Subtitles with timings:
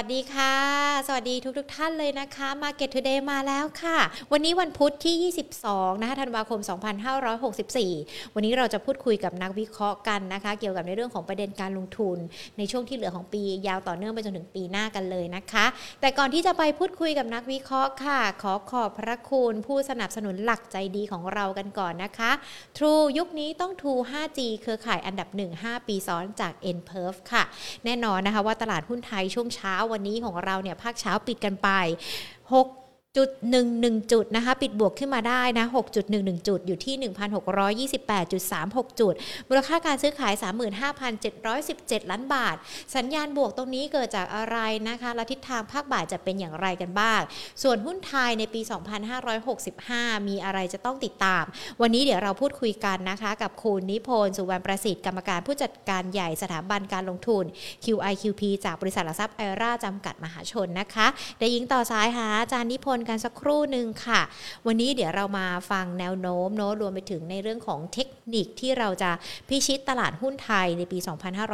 [0.00, 0.54] วัสดีค่ะ
[1.06, 3.98] สวัสดีทุกทท่านเลยนะคะ Market Today มาแล้วค่ะ
[4.32, 6.60] วันนี้วันพุธที่ 22 นะคะธันวาคม
[7.46, 12.18] 2564 วันนี้เราจะพูดคุยกับนักวิเคราะห์กันนะคะ เกี่ยวกับในเรื่องของประเด็นการลงทุน
[12.58, 15.66] ในช่วงที่เหลือของปียาวต่อเนื่องไปจนถึงปีหน้ากันเลยนะคะ
[16.00, 22.30] แต่ก่อนที่จะไปพูดคุยกับนักวิเคราะห์ค่ะ ขอขอบพระคุณผู้สนับสนุนหลักใจดีของเรากันก่อนนะคะ
[22.78, 27.42] True ยุคนี้ต้อง True 5G เครือข่ายอันดับ 1 5 ปีซ้อนจาก n p e r f ค่ะ
[27.84, 31.68] แน่นอนนะคะว่าตลาดหุ้นไทยช่วงเช้าวันนี้ของเราเนี่ยภาคเช้าปิดกันไป
[32.52, 33.30] 6 จุด
[33.64, 35.66] 11จุดนะคะปิดบวกขึ้นมาได้นะ
[36.06, 36.94] 6.11 จุดอยู่ที่
[37.88, 39.14] 1,628.36 จุด
[39.48, 40.34] มูลค่าการซื้อขาย
[41.02, 42.56] 35,717 ล้านบาท
[42.96, 44.58] สัญญาณบวกตรงนี้เกิดจากอะไร
[44.88, 47.20] นะคะและทิศทางภาคบ่ายจะเป็นอย่างไรกันบ้าง
[47.62, 48.60] ส่วนหุ้นไทยในปี
[49.44, 51.44] 2565 มีอะไรจะต้องติดตาม
[51.80, 57.44] วันนี้เดี๋ยวเราพูดคุยกันนะคะกับคุณนิพนธ์สุวรรณประสิทธิ์กรรมการผู้จัดการใหญ่สถาบันการลงทุน
[57.84, 61.06] QIQP จากบริษัทหลักทรัพย์ไอราจำกัดมหาชนนะคะ
[61.40, 64.20] ได้ยิงต่อสายหาอาจารย์นิพนธ์กันสักครู่หนึ่งค่ะ
[64.66, 69.10] วันนี้เดี๋ยวเรามาฟังแนวโน้มโน้รวมไปถึงในเรื่องของเทคนิคที่เราจะ
[69.48, 70.98] พิชิตตลาดหุ้นไทยในปี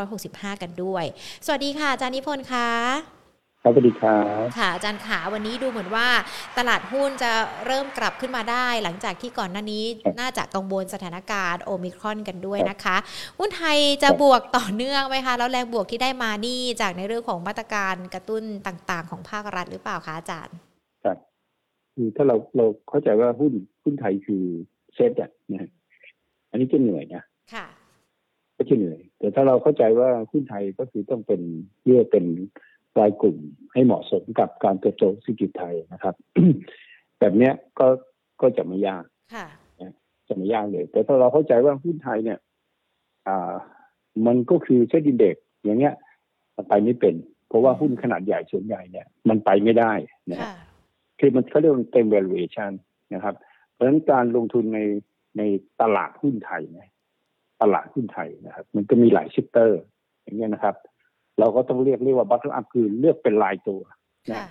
[0.05, 1.05] 2565 กันด้วย
[1.47, 2.69] สวัสดีค่ะอาจารย์นิพนธ์ค่ะ
[3.63, 6.09] ครับสวัสดีครับค่ะอาจารย์ขาวันนี้ดูเหมือนว่า
[6.59, 7.31] ตลาดหุ้นจะ
[7.67, 9.85] เริ่มกลับขึ้นมาได้ หลังจากที่ก่อนหน้านี้
[10.21, 12.97] น่าจะกังวลสถานการณ์โอมิครอนกันด้วยนะคะ
[13.39, 20.57] หุ้นไทยจะบวกต่อเนื่องไหมคะ แล้วแรงบวกที่ได้มานี่จากในเรื่องของมาตรการกระตุ้นต่างๆ ของภาครัฐหรือเปล่าคะอาจารย์
[21.95, 24.43] ครับคือถ้าเราเราเข้าใจว่าหุ้นหุ้นไทยคือ
[24.95, 25.71] เซตอะนะฮะ
[26.51, 27.23] อันนี้จะเหนื่อยนะ
[27.55, 27.67] ค่ะ
[28.57, 31.41] ก็จะเหนื่อย แต่ถ้าเราเข้าใจว่าหุ้นไทยก็คือต้องเป็น
[31.85, 32.25] เลือกเป็น
[32.99, 33.37] รายกลุ่ม
[33.73, 36.15] ให้เหมาะสมกับการเติบโตเศรษฐกิจไทยนะครับ
[37.21, 37.87] แบบเนี้ยก็
[38.41, 39.47] ก็จะไม่ยากค่ะ
[40.29, 42.39] จะไม่ยากเลย แต่ถ้าเราเข้าใจว่าหุ้นไทยเนี่ย
[43.29, 43.53] อ่า
[44.27, 45.95] มันก็คือ SET index อย่างเงี้ย
[46.57, 47.15] มันไปไม่เป็น
[47.49, 49.93] เพราะว่าหุ้นขนาดใหญ่ส่วนใหญ่เนี่ย มันไปไม่ได้
[50.31, 50.53] นะฮะ
[51.21, 52.73] ค่ะคือมันเขาเรียกว่าเต็ม valuation
[53.15, 53.35] นะครับ
[53.73, 54.81] เพราะฉะนั้นการลงทุนใน
[55.39, 55.43] ใน
[55.83, 56.89] ตลาดหุ้นไทยเนี่ย
[57.63, 59.81] ตลาดหุ้นไทยนะครับ มันก็มีหลาย sector
[60.23, 60.77] อย่างเงี้ยนะครับ
[61.39, 63.81] เราก็ต้องเรียกเรียกว่า bottom up คือเลือกเป็นรายตัว
[64.31, 64.47] ค่ะ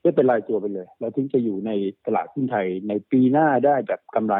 [0.00, 1.70] เลือกเป็นรายตัวไปเลย เราถึงจะอยู่ใน
[2.06, 4.36] ตลาดหุ้นไทยในปีหน้าได้แบบกำไร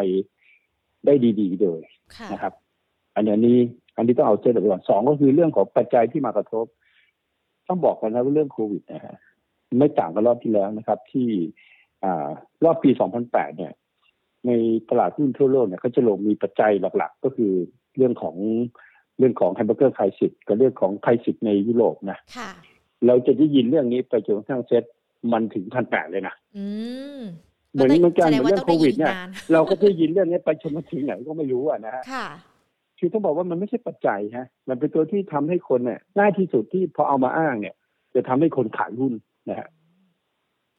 [1.07, 1.83] ได้ดีๆเลย
[2.17, 2.53] ค่ะนะครับ
[3.15, 3.59] อันนี้
[3.97, 6.67] อันนี้ต้องเอาเจอไปก่อนสองก็คือเรื่องของปัจจัยที่มากระทบ
[7.69, 9.17] ต้องบอกกันนะว่าเรื่องโควิดนะฮะ
[9.79, 11.29] ไม่ต่างกับรอบที่แล้วนะครับ ที่
[12.05, 12.29] อ่า
[12.65, 12.91] รอบปี
[13.25, 13.73] 2008 เนี่ย
[14.47, 14.51] ใน
[14.91, 17.53] ตลาดหุ้นทั่วโลกเนี่ยเขาจะลงมีปัจจัยหลักๆ ก็คือ
[17.97, 18.37] เรื่องของ
[19.19, 22.51] เรื่องของแฮมเบอร์เกอร์ crisis กับเรื่องของ crisis ในยุโรปนะค่ะ
[23.07, 24.85] เราจะได้ยินเรื่องนี้ไปจนกระทั่งเซ็ต
[25.33, 26.67] มันถึงพันแปดเลยนะอื
[27.19, 27.21] ม
[27.73, 32.27] เหมือนเหมือนกันแสดงเหมือนว่าเรื่ต้อองงโคได้วิยิดนเนี่ยนานเราก็ได้ยินเรื่องนี้ไปจนมาถึงไหนก็ไม่รู้อะนะฮะค่ะ
[32.99, 37.75] คือต้องบอกว่ามันไม่ใช่ปัจจัยฮะ มันเป็นตัวที่ทำให้คนเนี่ยง่ายที่สุดที่พอเอามาอ้างเนี่ย
[38.15, 39.13] จะทำให้คนขายหุ้น
[39.49, 39.69] นะฮะ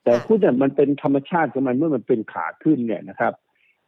[0.03, 3.33] แต่หุ้นเนี่ยมันเป็นธรรมชาติของมันเมื่อมันเป็นขาขึ้นเนี่ยนะครับ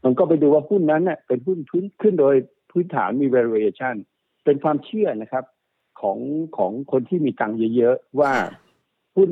[0.03, 2.35] มันก็ไปดูว่าหุ้นนั้นเนี่ยเป็นหุ้นพื้นขึ้นโดย
[2.71, 3.95] พื้นฐานมี valuation
[4.45, 5.45] เป็นความเชื่อนะครับ
[6.01, 6.17] ของ
[6.57, 8.31] ของคนที่มีตังค์เยอะๆ ว่า
[9.17, 9.31] หุ้น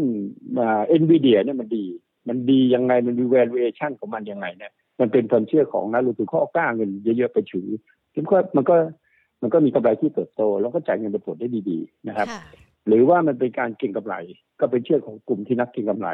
[0.88, 1.86] เอ็นวีเดียเนี่ยมันดี
[2.28, 7.68] มันดียังไงมันมี valuation ของมันยังไงเนี่ยมันเป็นความเชื่อของนักลงทุนเขาเอากล้าเงินเยอะๆไปถือ
[8.16, 8.76] มันก็มันก็
[9.42, 12.28] มันก็มีกำไรที่เติบโต แล้วก็จ่ายเงินปันผลได้ดีๆนะครับ
[12.88, 14.16] หรือว่ามันเป็นการเก็งกำไร
[14.60, 16.10] ก็เป็นเชื่อของกลุ่มที่นักเก็งกำไร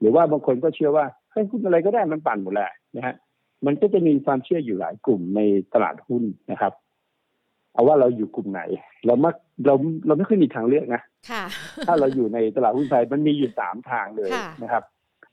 [0.00, 3.14] หรือว่าบางคนก็เชื่อว่าเฮ้ยหุ้นอะไรก็ได้มันปั่นหมดแหละนะฮะ
[3.66, 5.40] มันก็จะมีความเชื่ออยู่หลายกลุ่มใน
[5.74, 6.72] ตลาดหุ้นนะครับ
[7.72, 8.62] เอาว่าเราอยู่กลุ่มไหน
[9.06, 9.34] เรามัก
[9.66, 9.74] เรา
[10.06, 11.44] เราไม่ค่อยมีทางเลือกนะค่ะ
[11.86, 14.84] ถ้าเราอยู่ในตลาดหุ้นไทยมันมีอยู่สามทางเลยค่ะนะครับ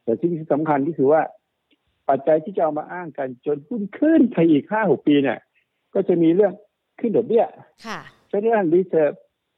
[0.03, 1.21] แต่ที่สำคัญก็คือว่า
[2.09, 5.39] ปัจจัยที่จะเอามาอ้างกันจนหุ้นขึ้นไปอีกห้าหกปีเนี่ย
[5.93, 6.53] ก็จะมีเรื่อง
[6.99, 7.45] ขึ้นดอกเบี้ย
[7.87, 9.13] ค่ะ Federal Reserve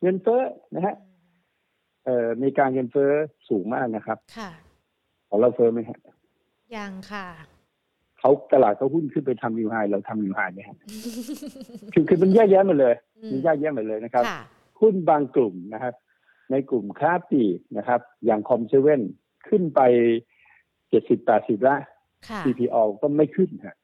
[0.06, 0.44] เงินเฟ้อ
[0.76, 0.96] นะฮะ
[2.06, 3.12] เอ่อมีการเงินเฟ้อ
[3.50, 4.50] สูงมากนะครับ ค่ะ
[5.30, 6.00] ของเราเฟ้อไหมฮะ
[6.76, 7.28] ยังค่ะ
[8.20, 10.78] เขาตลาดเขาหุ้นขึ้นไปทำนิวไฮเราทำนิวไฮไหมฮะ
[11.94, 14.42] คือคือมันแยกแยะหมดเลยอืมมันแยกแยะหมดเลยนะครับค่ะ
[14.82, 15.94] หุ้นบางกลุ่มนะครับ
[16.52, 19.02] ในกลุ่มค้าปลีกนะครับ อย่างคอมเซเว่น
[19.48, 19.82] ขึ้นไป
[20.90, 21.76] เจ็ดสิบแปดสิบละ
[22.30, 23.78] ค่ะ CPO ก็ไม่ขึ้นฮะ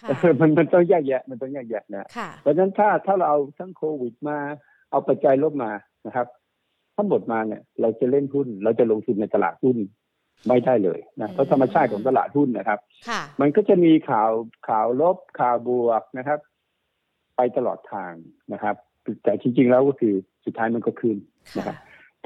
[0.00, 0.08] ค่ะ
[0.40, 4.38] มันมันต้องแยกแยะ มันต้องแยกแยะนะค่ะเพราะฉะนั้นถ้าถ้าเราเอาทั้งโควิดมา
[4.90, 5.70] เอาปัจจัยลบมา
[6.06, 6.26] นะครับ
[6.96, 9.76] ทั้งหมดมาเนี่ย เราจะเล่นหุ้น เราจะลงทุนในตลาดหุ้น
[10.48, 12.78] ไม่ได้เลยนะเพราะธรรมชาติของตลาดหุ้นนะครับ
[13.08, 14.30] ค่ะมันก็จะมีข่าว
[14.68, 16.38] ข่าวลบข่าวบวกนะครับ
[17.36, 18.12] ไปตลอดทาง
[18.52, 18.76] นะครับ
[19.22, 20.14] แต่จริง ๆ แล้วก็คือ
[20.44, 21.18] สุดท้ายมันก็คืน
[21.58, 21.78] นะครัค่ะบ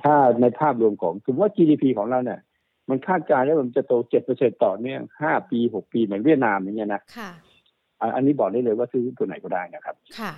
[0.02, 2.40] ถ้าในภาพรวมของสมมติว่า GDP ของเราเนี่ย
[2.90, 7.30] มันคาดการณ์ว่ามันจะโตเจ็ดเปอร์เซ็นต่อเนื่องห้าปีหกปีเหมือนเวียดนามอย่างเงี้ยนะค่ะ
[8.00, 10.32] อะอันนี้บอกได้เลยว่าซื้อตัวไหนก็ได้นะครับค่ะ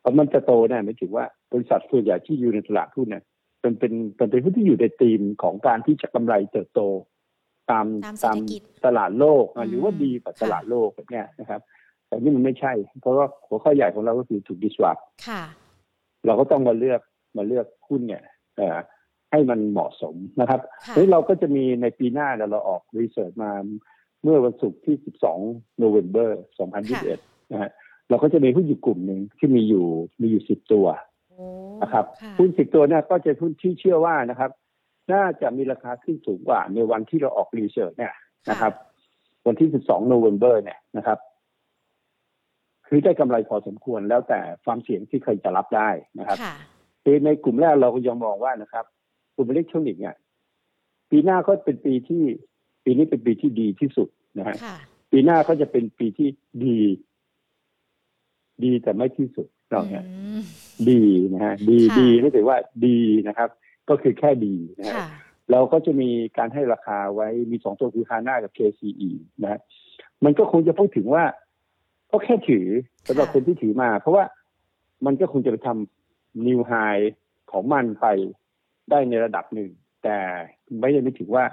[0.00, 3.22] เพราะมันจะโตเนี่ยหมายถึงว่าบริษัทส่วนใหญ่ที่อยู่ในตลาดหุ้นเนี่ย
[3.60, 6.80] เป็นเป็นเป็นเป็นหุ้นที่อยู่ในธีมของการที่จะกำไรเติบโต
[7.70, 11.60] ตามตามเศรษฐกิจตลาดโลกอะอืมหรือว่าดีกว่าค่ะตลาดโลกแบบเนี้ยนะครับ
[12.06, 15.42] แต่นี่มันไม่ใช่ เพราะว่าหัวข้อใหญ่ของเราก็คือถูก disrupt ค่ะ
[16.26, 17.00] เราก็ต้องมาเลือก
[17.36, 18.22] มาเลือกหุ้นเนี่ย
[18.56, 18.78] เอ่อ
[19.30, 23.50] ให้มันเหมาะสมนะครับค่ะเฮ้ยเราก็จะมีในปีหน้าเนี่ยเราออกรีเสิร์ชมา
[24.22, 24.96] เมื่อวันศุกร์ที่
[25.36, 26.30] 12 โนเวม ber
[26.90, 27.70] 2021 นะฮะ
[28.10, 29.86] เราก็จะมีหุ้นอยู่กลุ่มหนึ่งที่มีอยู่
[30.20, 30.86] มีอยู่10ตัว
[31.30, 31.44] โอ้
[31.82, 34.50] นะครับค่ะหุ้น10ตัวเนี่ยก็จะหุ้นที่เชื่อว่านะครับ
[35.12, 38.14] น่าจะมีราคาขึ้นสูงกว่าในวันที่เราออกรีเสิร์ชเนี่ย
[38.50, 38.72] นะครับ
[39.46, 41.18] วันที่12โนเวม ber เนี่ยนะครับ
[42.86, 46.54] คือได้กำไรพอสมควรแล้วแต่ความเสี่ยงที่เคยจะรับได้นะครับค่ะ
[47.04, 48.84] คือในกลุ่มแรกเราก็ยังมองว่านะครับ
[49.34, 50.16] กลุ่มอิเล็กทรอนิกส์เนี่ย
[51.10, 52.22] ปีหน้าก็เป็นปีที่
[52.84, 54.08] ปีนี้เป็นปีที่ดีที่สุด
[54.38, 54.76] นะฮะค่ะ
[55.12, 56.28] ปีหน้าก็จะเป็นปีที่
[56.64, 56.78] ดี
[58.64, 60.42] ดีแต่ไม่ที่สุดเราเนี่ยอืม
[60.90, 61.02] ดี
[61.34, 62.98] นะฮะดีค่ะดีไม่ถือว่าดี
[63.28, 63.48] นะครับ
[63.88, 65.08] ก็คือแค่ดีนะฮะค่ะ
[65.50, 69.10] เราก็จะมีการให้ราคาไว้มีสองตัวคือฮาน่ากับ KCE
[69.42, 69.60] นะฮะ
[70.24, 71.24] มันก็คงจะพูดถึงว่า
[72.10, 72.66] ก็แค่ถือ
[73.06, 74.24] สำหรับค่ะคนที่ถือมา เพราะว่า
[75.06, 76.72] มันก็คงจะไปทำนิวไฮ
[77.50, 78.06] ของมันไป
[78.90, 79.70] ได้ในระดับหนึ่ง
[80.04, 80.18] แต่
[80.80, 81.44] ไม่ได้ไม่ถึงว่า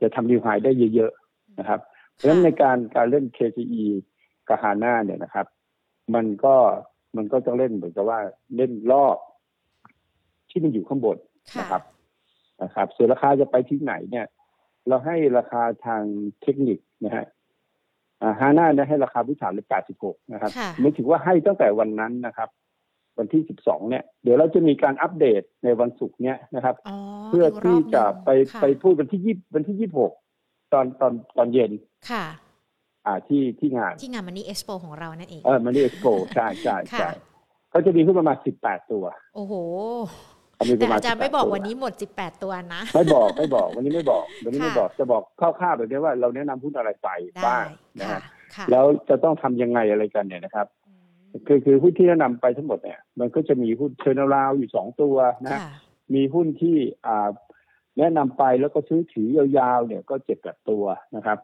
[0.00, 1.80] จะทำนิวไฮได้เยอะ ๆ นะครับ
[2.14, 3.84] เพราะฉะนั้นในการการเล่น KCE
[4.48, 5.46] กับฮาน่าเนี่ยนะครับ
[6.14, 6.54] มันก็
[7.16, 8.20] มันก็ต้องเล่นเหมือนกับว่า
[8.56, 9.16] เล่นรอบ
[10.50, 11.16] ที่มันอยู่ข้างบน
[11.54, 11.82] ค่ะนะครับ
[12.62, 14.26] นะครับ ส่วนราคาจะไปที่ไหนเนี่ย
[14.88, 16.02] เราให้ราคาทาง
[16.42, 17.26] เทคนิคนะฮะ
[18.40, 19.66] ฮาน่าเนี่ยให้ราคาพื้นฐานเลย
[20.00, 22.48] 86 นะครับค่ะไม่ถือว่าให้ตั้งแต่วันนั้นนะครับ
[23.18, 26.96] วันที่ 12 เนี่ย เดี๋ยวเราจะมีการอัปเดตในวันศุกร์เนี่ยนะครับอ๋อ
[27.28, 29.90] เพื่อที่จะไปอีกรอบหนึ่งไปพูดวันที่ยี่วันที่
[30.28, 31.72] 26 ตอนตอนตอนเย็น
[32.10, 32.45] ค่ะอ่า
[33.28, 37.10] ที่ที่งานที่งานมันนี่เอ็กซ์โปของเรานั่นเองเออมันนี่เอ็กซ์โปใช่ใช่ใช่ค่ะ
[37.70, 39.04] เขาจะมีขึ้นประมาณ18ตัว
[39.34, 39.54] โอ้โห
[40.54, 47.64] เขามีปแต่ระมาณอาจารย์ไม่18บอกตัววันนี้หมด 18 ตัวนะ ไม่บอกไม่บอกวันนี้ไม่บอก วันนี้ไม่ค่ะบอกจะบอกคร่าวๆแบบนี้ว่าเราแนะนำหุ้นอะไรไปได้บ้าง
[48.00, 48.20] นะค่ะฮะ
[48.54, 50.92] ค่ะแล้วจะต้องทำยังไงอะไรกันเนี่ยนะครับอื
[51.38, 55.70] มคือคือหุ้นที่แนะนำไปทั้งหมดเนี่ย มันก็จะมีหุ้นเทอร์นาราวอยู่สองตัวนะค่ะ
[56.14, 56.76] มีหุ้นที่
[57.06, 57.28] อ่า
[57.98, 60.84] แนะนำไปแล้วก็ซื้อถือยาวๆเนี่ยก็เจ็ดแปดตัว
[61.16, 61.38] นะครับ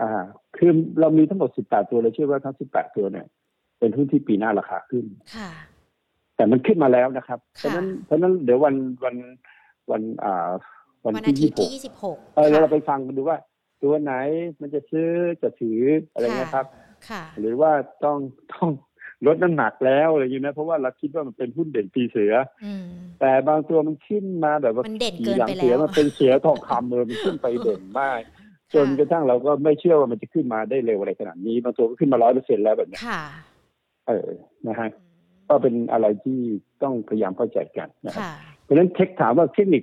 [0.00, 0.10] อ่า
[0.56, 3.26] คือเรามีทั้งหมดสิบแปดตัวเลยเชื่อว่าทั้งสิบแปดตัวเนี่ย
[3.78, 5.04] เป็นหุ้นที่ปีหน้าราคาขึ้น
[5.36, 5.50] ค่ะ
[6.36, 8.74] แต่มันขึ้นมาแล้วนะครับ เพค่ะราะฉะนั้นเพราะฉะนั้นเดี๋ยววัน
[9.04, 9.16] วัน
[9.90, 10.50] วันอ่า
[11.04, 13.38] วันวันอาที่ทิตยี่ย์สิบหที่ก26เออแล้วค่ะเราไปฟังกันดูว่า
[13.82, 14.12] ตัวไหน
[14.60, 15.08] มันจะซื้อ
[15.42, 15.80] จะถือ
[16.12, 16.66] อะไรเงี้ยครับ
[17.08, 17.70] ค่ะ หรือว่า
[18.04, 18.18] ต้อง
[18.54, 18.68] ต้อง
[19.26, 22.34] ลดน้ำหนักแล้วอะไรอย่างเงี้ยนะเพราะว่าเราคิดว่ามันเป็นหุ้นเด่นปีเสือ
[22.64, 22.86] อืม
[23.20, 28.20] แต่บางตัวมันขึ้นมาแบบว่ามันเด่นขี่เกินหลังไปเสือแล้วมันเป็นเสือทองคำเลยมันขึ้นไปเด่นมาก
[28.74, 33.22] จนกระทั่งเราก็ไม่เชื่อว่ามันจะขึ้นมาได้เร็วอะไรขนาดนี้บางตัวก็ขึ้นมาร้อยเปอร์เซ็นแล้วแบบเนี้ยค่ะ
[34.08, 34.28] เออ
[34.68, 36.38] นะฮะอืมก็เป็นอะไรที่
[36.82, 38.32] ต้องพยายามเข้าใจกันนะครับค่ะ
[38.62, 39.82] เพราะฉะนั้นเทคถามว่าเทคนิค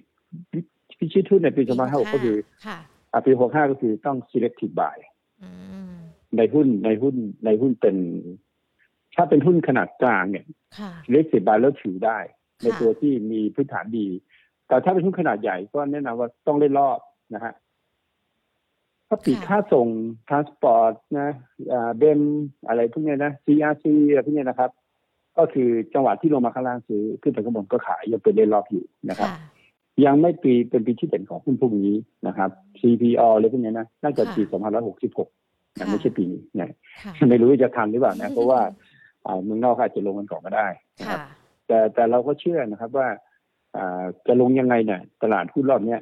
[0.99, 2.77] พิชิตหุ้นในปี2056ก็คือค่ะ
[3.13, 4.97] อะปี65ก็คือต้อง selective buy
[5.43, 5.49] อื
[5.91, 5.95] ม
[6.37, 7.15] ในหุ้นในหุ้น
[7.45, 7.95] ในหุ้นเป็น
[9.15, 10.45] ถ้าเป็นหุ้นขนาดกลางเนี่ย
[10.79, 14.07] ค่ะเล็กสิบบาทแล้วถือได้ค่ะในตัวที่มีพื้นฐานดี
[14.67, 16.99] แต่ถ้าเป็นหุ้นขนาดใหญ่ก็แนะนำว่าต้องเล่นรอบ
[17.33, 17.53] นะฮะ
[19.07, 19.87] ถ้าปีกค่าส่ง
[20.27, 21.29] ทรานสปอร์ตนะ
[21.73, 22.21] อ่าเบม
[22.67, 24.71] อะไรพวกเนี้ยนะ CRC อะไรพวกเนี้ยนะครับ
[25.37, 29.37] ก็คือจังหวะที่ลงมาข้างล่างซื้อขึ้นไปข้างบนก็ขายยังเป็นเล่นรอบอยู่นะครับค่ะ
[30.05, 31.95] ยังไม่ปีเป็นปีที่เด่นของหุ้นพวกนี้
[32.27, 32.49] นะครับ
[32.79, 34.59] CPO อะไรพวกเนี้ยนะน่าจะปีค่ะ
[35.25, 36.69] 2566นะไม่ใช่ปีนี้นะ
[37.03, 38.59] ค่ะไม่รู้ว่าจะทันหรือเปล่านะเพราะว่า
[39.25, 40.67] อ่าเมืองนอกอาจจะลงกันก่อนก็ได้
[40.99, 41.27] นะครับค่ะ
[41.67, 43.07] แต่แต่เราก็เชื่อนะครับว่า
[43.75, 46.01] อ่าจะลงยังไงเนี่ยตลาดหุ้นรอบเนี้ย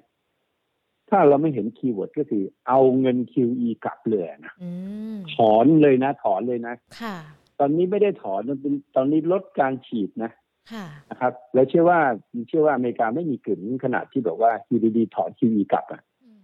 [1.09, 4.69] ถ้าเราไม่เห็นคีย์เวิร์ดก็คือเอาเงิน QE กลับเลยนะอื
[5.13, 7.15] มถอนเลยนะ ถอนเลยนะค่ะ
[7.59, 10.31] ตอนนี้ไม่ได้ถอนมันเป็นตอนนี้ลดการฉีดนะ
[10.71, 11.99] ค่ะนะครับ แล้วเชื่อว่า
[12.47, 16.43] เชื่อว่าอเมริกาไม่มีกลิ่นขนาดที่แบบว่าอยู่ดีๆถอน QE กลับอะอืม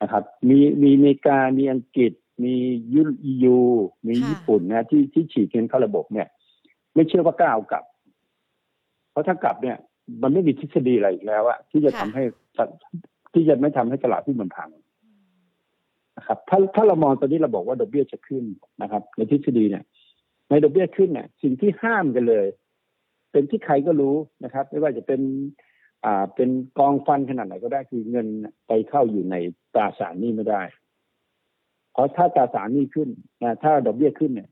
[0.00, 2.12] นะครับ มีมีอเมริกามีอังกฤษ
[2.44, 2.54] มี
[2.94, 3.02] ยุ
[3.42, 3.58] ยู
[4.08, 6.28] มีค่ะญี่ปุ่นนะที่ที่ฉีดเงินเข้าระบบเนี่ย
[6.94, 7.84] ไม่เชื่อว่ากล้าเอากลับ
[9.10, 9.76] เพราะถ้ากลับเนี่ย
[10.22, 12.22] มันไม่มีทฤษฎีอะไรอีกแล้วอะที่จะทำให้
[13.34, 14.70] ที่จะไม่ทำให้ตลาดหุ้นมันพัง
[16.16, 18.44] นะครับ ถ้าถ้าเรามองตอนนี้เราบอกว่าดอกเบี้ยจะขึ้น
[18.82, 19.84] นะครับ ในทฤษฎีเนี่ย
[20.50, 22.46] ในดอกเบี้ยขึ้นเนี่ย สิ่งที่ห้ามกันเลย
[23.32, 25.20] เป็นที่ใครก็รู้นะครับ ไม่ว่าจะเป็น
[26.04, 28.26] อ่าเป็นกองฟันขนาดไหนก็ได้คือเงิน
[28.66, 29.36] ไปเข้าอยู่ใน
[29.74, 30.62] ตราสารหนี้ไม่ได้
[31.92, 33.08] เพราะถ้าตราสารหนี้ขึ้น
[33.42, 34.48] นะถ้าดอกเบี้ยขึ้นเนี่ย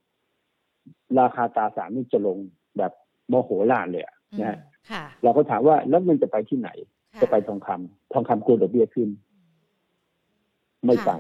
[1.21, 2.39] ราคาตราสารหนี้จะลง
[2.79, 2.93] แบบ
[3.29, 4.59] โมโหลานเลยอะอืมนะฮะ
[4.91, 6.71] ค่ะเราก็ถามว่าแล้วเงินจะไปที่ไหน
[7.13, 9.09] ค่จะไปทองคำทองคำกลัวดอกเบี้ยขึ้น
[10.87, 11.13] ไม่ไป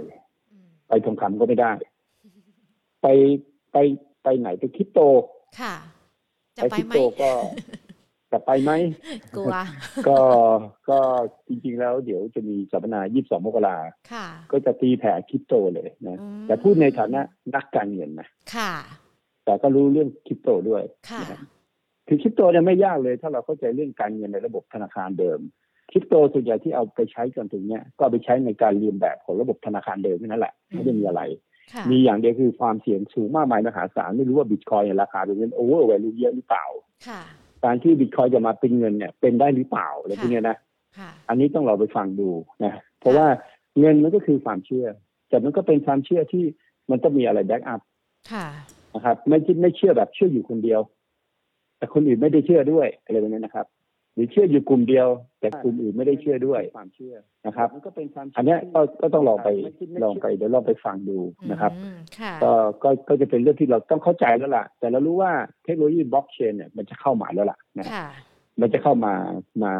[0.53, 1.73] อืมไปทองคำก็ไม่ได้
[3.03, 3.07] ไป
[3.73, 3.77] ไป
[4.23, 5.01] ไปไหนไปคริปโต
[5.61, 5.75] ค่ะ
[6.57, 7.31] จะไปไปคริปไหมโตก็
[8.29, 8.71] แต่ไปไหม
[9.37, 9.55] กลัว
[10.09, 10.19] ก็
[10.91, 10.99] ก็
[11.49, 13.77] จริงๆแล้วเดี๋ยวจะมีสัมมนา 22 มกรา
[14.13, 17.21] ค่ะก็จะตีแผ่คริปโตเลยนะอืมแต่พูดในฐานะ
[17.55, 18.73] นักการเงินนะค่ะ
[19.45, 21.41] แต่ก็รู้เรื่องคริปโตด้วย ค่ะนะครับ
[22.09, 25.41] คือคริปโตเนี่ยไม่ยากเลย ถ้าเราเข้าใจเรื่องการเงินในระบบธนาคารเดิม
[25.93, 31.23] คริปโตส่วนใหญ่ที่เอาไปใช้กันถึงเนี้ยก็เอาไปใช้ในการเลียนแบบของระบบธนาคารเดิมนั่นแหละไม่ได้มีอะไร
[31.73, 36.65] ค่ะมีอย่างเดียวคือความเสี่ยงสูงมากมายมหาศาลไม่รู้ว่าบิตคอยน์ราคาเป็นเงินโอเวอร์แวลูเยอะหรือเปล่า
[37.09, 37.21] ค่ะ
[37.65, 40.57] การที่บิตคอยน์จะมาเป็นเงินเนี่ยเป็นได้หรือเปล่าอะไรพวกเนี้ยนะ
[40.99, 42.29] ค่ะอันนี้ต้องเราไปฟังดู
[42.65, 43.27] นะเพราะว่า
[43.79, 44.87] เงินมันก็คือความเชื่อ
[45.29, 46.45] แต่มันก็เป็นความเชื่อที่
[46.91, 47.81] มันต้องมีอะไร back up
[48.33, 48.47] ค่ะ
[48.95, 50.81] นะครับ ไม่ใช่ไม่เชื่อแบบเชื่ออยู่คนเดียว
[51.79, 53.67] แต่คนอื่นไม่ได้เชื่อด้วยอะไรแบบนี้นะครับ
[54.14, 55.09] หรือเชื่ออยู่กลุ่มเดียว
[55.40, 57.14] แต่กลุ่มอื่นไม่ได้เชื่อด้วยความเชื่อ
[57.47, 61.19] นะครับมันก็เป็นความอันเนี้ยก็ก็ต้องลองไปไม่คิดไม่ลองไปเดี๋ยวลองไปฟังดู
[61.50, 62.52] นะครับอืมค่ะก็
[62.83, 65.33] ก็ก็จะเป็นเรื่องที่เราต้องเข้าใจแล้วล่ะ แต่เรารู้ว่า
[65.64, 68.07] เทคโนโลยีบล็อกเชนเนี่ยมันจะเข้ามาแล้วล่ะนะค่ะ
[68.61, 69.14] มันจะเข้ามา
[69.62, 69.73] มา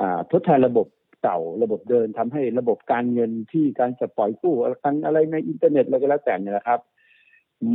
[0.00, 0.86] อ่าทดแทนระบบ
[1.22, 6.80] เก่าระบบเดิมทำให้ระบบการเงินที่การจะปล่อยกู้การอะไรในอินเทอร์เน็ตอะไรก็แล้วแต่เนี่ยนะครับ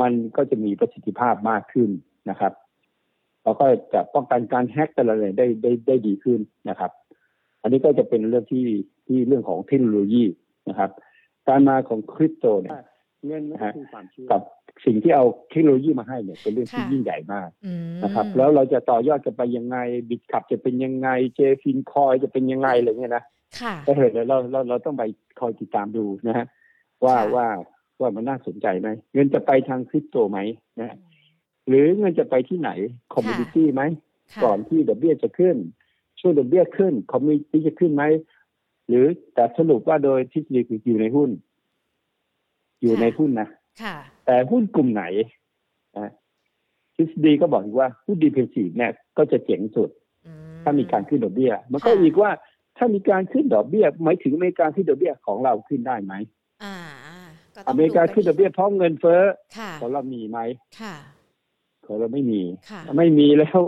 [0.02, 1.90] มันก็จะมีประสิทธิภาพมากขึ้น
[2.30, 2.54] นะครับ
[3.48, 6.40] แล้วก็จะป้องกันการแฮ็กอะไรได้ได้ได้ดีขึ้น
[6.70, 6.92] นะครับ
[7.62, 8.66] อันนี้ก็จะเป็นเรื่องที่
[9.06, 10.24] ที่เรื่องของเทคโนโลยี
[10.70, 10.90] นะครับ
[11.48, 12.74] การมาของคริปโตเนี่ย
[13.26, 14.42] เงินมันก็คือความเชื่อกับ
[14.86, 19.78] สิ่งที่เอาเทคโนโลยีมาให้เนี่ยเป็นเรื่องที่ค่ะยิ่งใหญ่มากอืมนะครับ แล้วเราจะต่อยอดกันไปยังไง
[20.10, 23.24] บิตคับจะเป็นยังไงเจฟินคอยจะเป็นยังไงอะไรเงี้ยนะ
[23.62, 25.04] ค่ะก็เห็นแล้วเราเราเราต้องไป
[25.40, 26.46] คอยติดตามดูนะฮะ
[27.06, 27.48] ว่าค่ะว่า
[28.00, 30.40] ว่ามันน่าสนใจไหมเงินจะไปทางคริปโตไหม
[30.80, 30.98] นะฮะ
[31.68, 32.70] หรือเงินจะไปที่ไหน
[33.14, 33.82] commodity ไหม
[34.34, 35.56] ค่ะก่อนที่ดอกเบี้ยจะขึ้น
[36.20, 38.04] ช่วงดอกเบี้ยขึ้น commodity จะขึ้นไหม
[38.88, 41.30] หรือแต่สรุปว่าโดยทฤษฎีคืออยู่ในหุ้น
[42.82, 43.50] อยู่ในหุ้นนะ
[43.82, 43.96] ค่ะ
[44.26, 45.04] แต่หุ้นกลุ่มไหน
[45.98, 46.12] นะ
[46.96, 49.90] ทฤษฎีก็บอกอีกว่าหุ้น defensive เนี่ยก็จะเจ๋งสุด
[50.28, 50.34] อื
[50.64, 52.32] ถ้ามีการขึ้นดอกเบี้ย มันก็ค่ะอีกว่า
[52.78, 56.14] ถ้ามีการขึ้นดอกเบี้ยหมายถึงอเมริกาขึ้นดอกเบี้ยของเราขึ้นได้ไหม
[56.64, 56.76] อ่า
[57.56, 59.22] ก็ต้องเมริกาขึ้นดอกเบี้ยเพราะเงินเฟ้อ
[59.58, 60.40] ค่ะของเรามีไหม
[60.80, 60.96] ค่ะ
[61.88, 62.42] ของเราไม่มี
[62.72, 63.62] ค่ะไม่มีแล้ว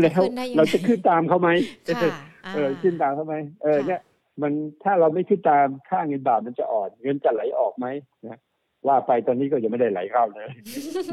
[0.00, 1.48] แล้วขึ้นได้ยังไงเราจะขึ้นตามเขาไหม
[1.96, 4.00] ค่ะาเออขึ้นตามเขาไหมเออค่ะเนี่ย
[4.42, 7.86] มันถ้าเราไม่ขึ้นตามค่าเงินบาทมันจะอ่อน เงินจะไหลออกไหม
[8.26, 8.38] นะ
[8.86, 10.48] ว่าไปตอนนี้ก็ยังไม่ได้ไหลเข้าเลย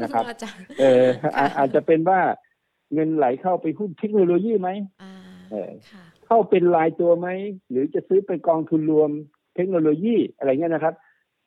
[0.02, 2.20] นะครับอาจารย์เอออาค่ะอาจจะเป็นว่า
[2.94, 4.70] เงินไหลเข้าไปหุ้นเทคโนโลยีไหม
[5.02, 5.12] อ่า
[5.50, 7.28] เออค่ะเข้าเป็นรายตัวไหม
[7.70, 9.10] หรือจะซื้อเป็นกองทุนรวม
[9.56, 10.94] เทคโนโลยีอะไรเงี้ยนะครับ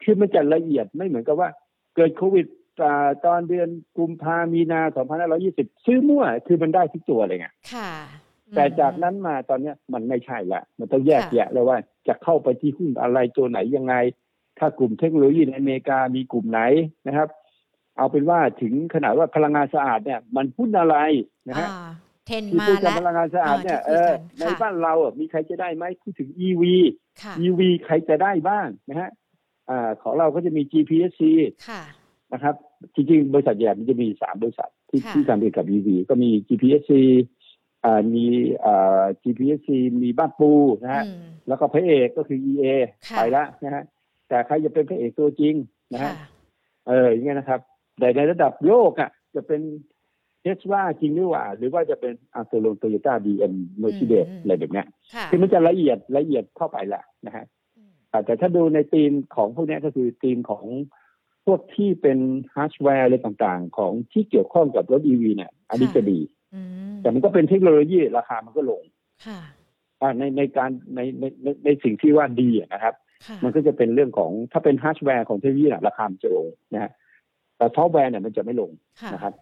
[0.04, 1.50] คือมันจะละเอียดไม่เหมือนกับว่า
[1.96, 2.65] เกิดโควิดอ่า
[3.25, 4.82] ตอนเดือนกุมภามีนา
[5.34, 7.91] 2520ซื้อมั่วคือมันได้ทุกตัวเลยไงค่ะ
[8.55, 11.77] แต่จากนั้นมาตอนเนี้ยมันไม่ใช่ละ มันต้องแยกแยะเลยว่า
[12.08, 13.96] จะเข้าไปที่หุ้นอะไรตัวไหนยังไง
[14.60, 16.62] ถ้ากลุ่มเทคโนโลยีในอเมริกามีกลุ่มไหน
[17.08, 17.27] นะครับ
[17.98, 20.98] เอาเป็นว่าถึงขนาดว่าพลังงานสะอาดเนี่ย มันหุ้นอะไร
[21.48, 21.89] นะฮะอ่า
[22.25, 26.63] เทรนที่มาพูดกับแล้วพลังงานสะอาดเนี่ยอ่าเอที่คุยกันอในค่ะบ้านเราอะมีใครจะได้ไหมพูดถึง EV
[27.24, 29.10] ค่ะ EV ใครจะได้บ้างนะฮะ
[29.70, 31.22] อ่าของเราก็จะมี GPSC
[31.70, 31.82] ค่ะ
[32.34, 32.55] นะครับ
[32.96, 36.91] จริงๆ บริษัทใหญ่มันจะมีสามบริษัทที่ค่ะที่ทำเกี่ยวกับ EV ก็มี GPSC
[37.86, 38.25] อ่ามี
[38.65, 39.70] อ่า GPSC
[40.01, 40.51] มีบ้านปู
[40.84, 42.65] นะฮะอืมแล้วก็พระเอกก็คือ EA
[43.10, 43.84] ค่ะไปละนะฮะ
[44.27, 45.55] แต่ใครจะเป็นพระเอกตัวจริง
[45.94, 46.15] นะค่ะฮะ
[46.88, 47.60] เอออย่างเงี้ยนะครับ
[48.00, 49.62] แต่ในระดับโลกอะจะเป็น
[50.41, 57.46] เทสลาจริงหรือว่า หรือว่าจะเป็นอัลโตโลโตโยต้าบีเอ็มเมอร์ซิเดสอืมอะไรแบบเนี้ยค่ะคือมันจะละเอียดละเอียดเข้าไปแหละนะฮะ
[57.77, 60.65] อืมอ่าแต่ถ้าดูในธีมของพวกเนี้ยก็คือธีมของ
[61.46, 62.20] พวกที่เป็น
[62.56, 66.20] ฮาร์ดแวร์อะไรต่างๆ ของที่เกี่ยวข้องกับรถ EV เนี่ย อันนี้ค่ะจะดี
[66.56, 66.62] อื
[66.92, 68.84] มแต่มันก็เป็นเทคโนโลยีราคามันก็ลง
[69.25, 69.40] ค่ะ
[70.02, 72.94] อ่าในในการในในในในสิ่งที่ว่าดีอะนะครับ
[73.28, 76.92] ค่ะมันก็จะเป็นเรื่องของถ้าเป็นฮาร์ดแวร์ของเทคโนโลยีน่ะราคามันจะลงนะฮะ
[77.58, 78.72] แต่ซอฟต์แวร์เนี่ยมันจะไม่ลง
[79.02, 79.34] ค่ะนะครับ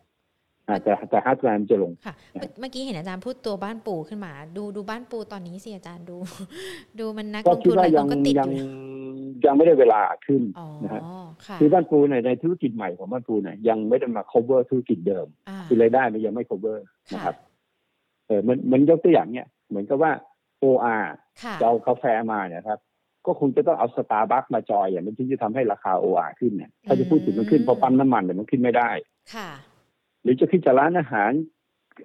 [0.68, 6.18] อ่าแต่แต่ฮาร์ดแวร์มันจะลงค่ะเมื่อเมื่อกี้เห็นอาจารย์พูดตัวบ้านปูขึ้นมา ดูดูบ้านปูตอนนี้สิอาจารย์ดู
[7.00, 8.68] ดูมันนักก็ลงคิดทุนหว่าลายคยังนก็ติดยังอยู่
[9.46, 11.02] ยังไม่ได้เวลาขึ้นอ๋อนะฮะ
[11.48, 16.78] ค่ะคือบ้านปูเนี่ยในธุรกิจใหม่ของบ้านปูเนี่ยยังไม่ได้มา cover ธุรกิจเดิมอ่าคือรายได้มันยังไม่ cover
[17.10, 17.36] ค่ะนะครับ
[18.28, 20.12] เออมันมันยกตัวอย่างเนี่ยเหมือนกับว่า
[20.64, 21.06] OR
[21.44, 22.80] ค่ะจะเอากาแฟมาเนี่ยครับ
[23.26, 28.90] ก็คงจะต้องเอาสตาร์บัคมาจอยอย่างมันถึงจะทำให้ราคา OR ขึ้นเนี่ยถ้าจะพูดถึงมันขึ้นเพราะปั๊มน้ำมันเนี่ยมันขึ้นไม่ได้
[29.36, 29.50] ค่ะ
[30.24, 31.32] หรือจะขึ้นจากร้านอาหาร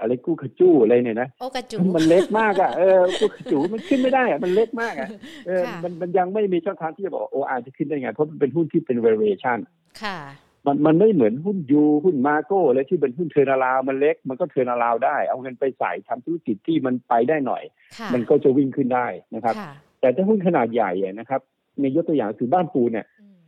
[0.01, 5.09] อะไรกู้ขจู้อะไรเนี่ยนะโอกระจูมันเล็กมากอะเออกู้ขจูมันขึ้นไม่ได้อะมันเล็กมากอะ
[5.47, 9.59] เออค่ะมันมันยังไม่มีช่องทางที่จะบอก OR จะขึ้นได้ไง เพราะมันเป็นหุ้นที่เป็น valuation
[10.03, 10.19] ค่ะ
[10.67, 17.63] มันมันไม่เหมือนหุ้นยูหุ้นมาโก้อะไรที่เป็นหุ้น turnaround มันเล็กมันก็ turnaround ได้ เอาเงินไปใส่ทำธุรกิจที่มันไปได้หน่อย
[17.99, 21.41] ค่ะมันก็จะวิ่งขึ้นได้นะครับค่ะแต่ถ้าหุ้นขนาดใหญ่อะนะครับ
[21.81, 23.39] ในยกตัวอย่างคือบ้านปูเนี่ยอืม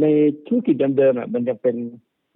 [0.00, 0.06] ใน
[0.46, 1.76] ธุรกิจเดิมๆอะมันยังเป็น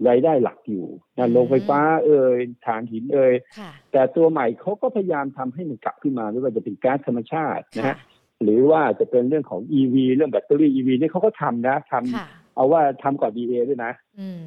[0.09, 0.87] รายได้หลักอยู่
[1.19, 7.97] นะโรงไฟฟ้าเอ่ยถ่านหินเอ่ยค่ะแต่ตัวใหม่เขาก็พยายามทำให้มันกลับขึ้นมาไม่ว่าจะเป็นก๊าซธรรมชาตินะค่ะฮะ
[8.43, 14.45] หรือว่าจะเป็นเรื่องของ EV เรื่องแบตเตอรี่ EV นี่เขาก็ทำนะทำค่ะเอาว่าทำก่อน DA ด้วยนะอืม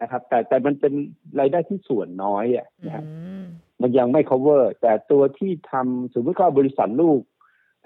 [0.00, 0.92] นะครับ แต่แต่มันเป็น
[1.40, 3.04] รายได้ที่ส่วนน้อยอะอืนะครับ
[3.42, 3.44] ม
[3.82, 7.20] มันยังไม่ cover แต่ตัวที่ทำสมมติก็บริษัทลูก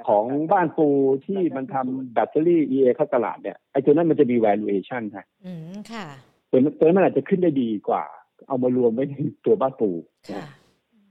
[0.08, 0.88] ของบ้านปู
[1.26, 6.06] ที่มันทำแบตเตอรี่ EA เข้าตลาดเนี่ยไอ้ตัวนั้นมันจะมี valuation ฮะอืม ค่ะ
[6.54, 8.04] ตัวนั้นตัวนั้นมันอาจจะขึ้นได้ดีกว่า
[8.48, 9.14] เอามารวมไว้ใน
[9.46, 9.90] ตัวบ้านปู
[10.30, 10.46] ค่ะนะ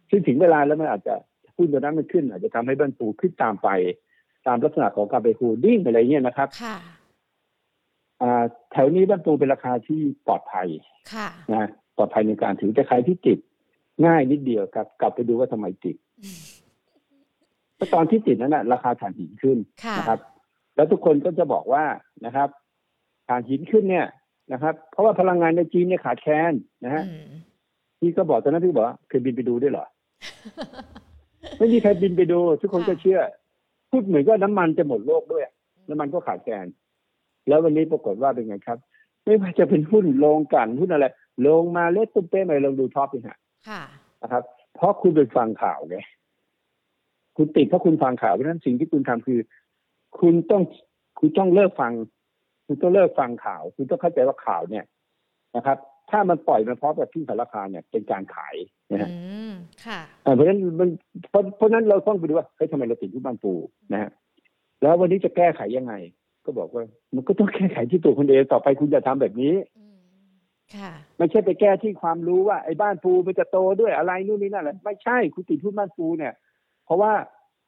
[0.09, 1.15] ซึ่งถึงเวลาแล้วมันอาจจะ
[1.55, 3.69] หุ้นตัวนั้นมันขึ้น อาจจะทำให้บ้านปูขึ้นตามไป
[4.47, 6.75] ตามลักษณะของการไปโฮลดิ้งอะไรเงี้ยนะครับค่ะ
[8.21, 10.67] อ่าแถวนี้บ้านปูเป็นราคาที่ปลอดภัย
[11.13, 13.39] ค่ะนะปลอดภัยในการถือแต่ใครที่ติด
[14.05, 15.95] ง่ายนิดเดียวครับ กลับไปดูว่าทำไมติด
[17.75, 20.19] เพราะตอนที่ติดนั้นนะราคาถ่านหินขึ้นค่ะนะครับ
[20.75, 21.83] แล้วทุกคนก็จะบอกว่า
[22.25, 22.49] นะครับ
[23.27, 24.07] ถ่านหินขึ้นเนี่ย
[24.51, 26.53] นะครับ เพราะว่าพลังงานในจีนเนี่ยขาดแคลน
[26.85, 27.33] นะฮะอืม
[27.99, 29.85] พี่ก็บอกตอนนั้นพี่บอกว่าเคยบินไปดูด้วยเหรอ
[31.57, 33.21] ไม่มีใครบินไปดู ทุกคนก็เชื่อ
[33.89, 35.43] พูดเหมือนก็น้ำมันจะหมดโลกด้วย
[35.89, 36.65] น้ำมันก็ขาดแคลน
[37.47, 38.77] แล้ววันนี้ปรากฏว่าเป็นไงครับ
[39.23, 41.05] ไม่ว่าจะเป็นหุ้นโรงกลั่นหุ้นอะไร
[41.47, 43.37] ลงมาเล็ดตุ้มเป้ไปลองดูท็อปนี่ฮะ
[43.69, 43.81] ค่ะ
[44.21, 44.43] นะครับ
[44.75, 45.97] เพราะคุณไปฟังข่าวไง
[47.37, 49.39] คุณติดเพราะคุณฟังข่าวเพราะฉะนั้นสิ่งที่คุณทำคือ
[50.19, 50.63] คุณต้อง
[51.19, 51.91] คุณต้องเลิกฟัง
[52.73, 54.85] คุณต้องเลิกฟังข่าว คุณต้องเข้าใจว่าข่าวเนี่ย
[55.55, 55.77] นะครับ
[56.09, 58.55] ถ้ามันปล่อยมาพร้อมกับที่สารคามเนี่ยเป็นการขาย
[58.91, 59.15] นะฮะอื
[59.49, 59.53] ม
[59.85, 60.89] ค่ะอ่าเพราะฉะนั้นมัน
[61.29, 63.53] เพราะเพราะฉะนั้นเราต้องไปดูว่าเฮ้ยทำไมเราติดที่บ้านปู
[63.93, 64.09] นะฮะ
[64.81, 65.93] แล้ววันนี้จะแก้ไขยังไง
[66.45, 66.83] ก็บอกว่า
[67.15, 69.97] มันก็ต้องแก้ไขที่ตัวคนเองต่อไปคุณจะทำแบบนี้อืม
[70.75, 76.33] ค่ะไม่ใช่ไปแก้ที่ความรู้ว่าไอ้บ้านปูมันจะโตด้วยอะไรนู่นนี่นั่นแหละไม่ใช่คุณติดหุ้นบ้านปูเนี่ย
[76.85, 77.11] เพราะว่า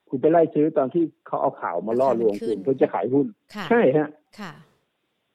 [0.09, 4.09] คุณไปไล่ซื้อตอนที่เขาเอาข่าวมาล่อลวงคุณเพื่อจะขายหุ้นค่ะใช่ฮะ
[4.39, 4.51] ค่ะ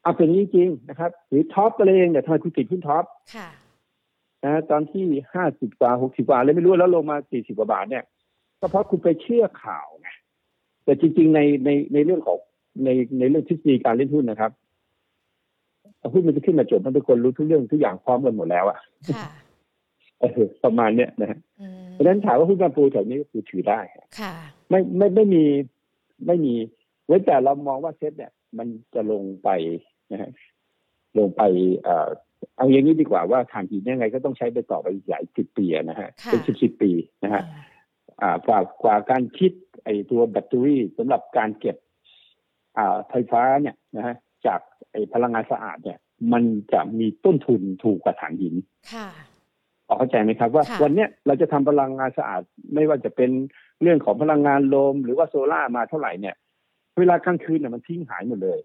[0.03, 3.05] เอาเป็นอย่างนี้จริงนะครับ หรือท็อปก็เลยเองเนี่ยทำไมคุณติดหุ้นท็อป
[3.35, 3.49] ค่ะ
[4.45, 5.05] นะตอนที่
[5.35, 8.05] ห้าสิบกว่าหกสิบกว่าเลยไม่รู้แล้วลงมาสี่สิบกว่าบาทเนี่ย
[8.61, 10.09] ก็เพราะคุณไปเชื่อข่าวไง
[10.85, 12.39] แต่จริง ๆ ในในในเรื่องของ
[12.85, 14.51] ในในเรื่องทฤษฎีการเล่นหุ้นนะครับ
[16.13, 18.79] หุ้นมันจะขึ้นมาจบมันทุกคนรู้ทุกเรื่องทุกอย่างพร้อมกันหมดแล้วอะ
[19.17, 19.29] ค่ะ
[20.21, 23.81] เออประมาณเนี้ยนะฮะอืมเพราะฉะนั้นถามว่าหุ้นการปูแถวนี้ก็คือถือได้
[24.21, 24.35] ค่ะ
[24.71, 25.45] ไม่ไม่ไม่มี
[26.27, 26.55] ไม่มี
[27.07, 29.49] เว้นแต่เรามองว่าเซ็ตเนี่ย มันจะลงไป
[30.13, 30.31] นะฮะ
[31.19, 31.43] ลงไป
[31.83, 32.09] เอ่อ
[32.57, 36.91] เอาอย่างนี้ดีกว่าว่าฐานหินยังไงก็ต้องใช้ไปต่อไปอีกหลายสิบปีอะนะฮะค่ะเป็นสิบสิบปี
[37.25, 37.43] นะฮะ
[38.23, 39.53] อ่ากว่ากว่าการคิด
[39.85, 41.77] ไอ้ตัวแบตเตอรี่สำหรับการเก็บ
[42.79, 44.15] อ่าไฟฟ้าเนี่ยนะฮะ
[44.47, 44.61] จาก
[44.93, 45.99] ไอ้พลังงานสะอาดเนี่ย
[46.33, 48.55] มันจะมีต้นทุนถูกกว่าถ่านหิน
[48.93, 49.09] ค่ะ
[49.87, 52.43] พอเข้าใจไหมครับว่าค่ะวันเนี้ยเราจะทำพลังงานสะอาด
[52.75, 53.31] ไม่ว่าจะเป็น
[53.83, 56.37] เรื่องของพลังงานลมหรือว่าโซล่าร์มาเท่าไหร่เนี่ย
[57.01, 58.59] เวลากลางคืนเนี่ยมันทิ้งหายหมดเลย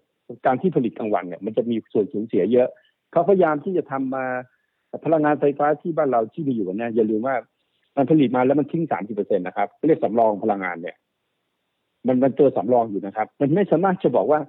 [0.46, 2.68] การที่ผลิตกลางวันเนี่ยมันจะมีส่วนสูญเสียเยอะ
[3.12, 4.24] เขาพยายามที่จะทำมา
[5.04, 7.36] พลังงานไฟฟ้าที่บ้านเราที่มีอยู่เนี่ยอย่าลืมว่า
[7.96, 10.96] มันผลิตมาแล้วมันทิ้งสามสิบเปอร์เซ็นต์นะครับเรียกสำรองพลังงานเนี่ย
[12.06, 14.40] มันมันตัวสำรองอยู่นะครับ มันไม่สามารถจะบอกว่า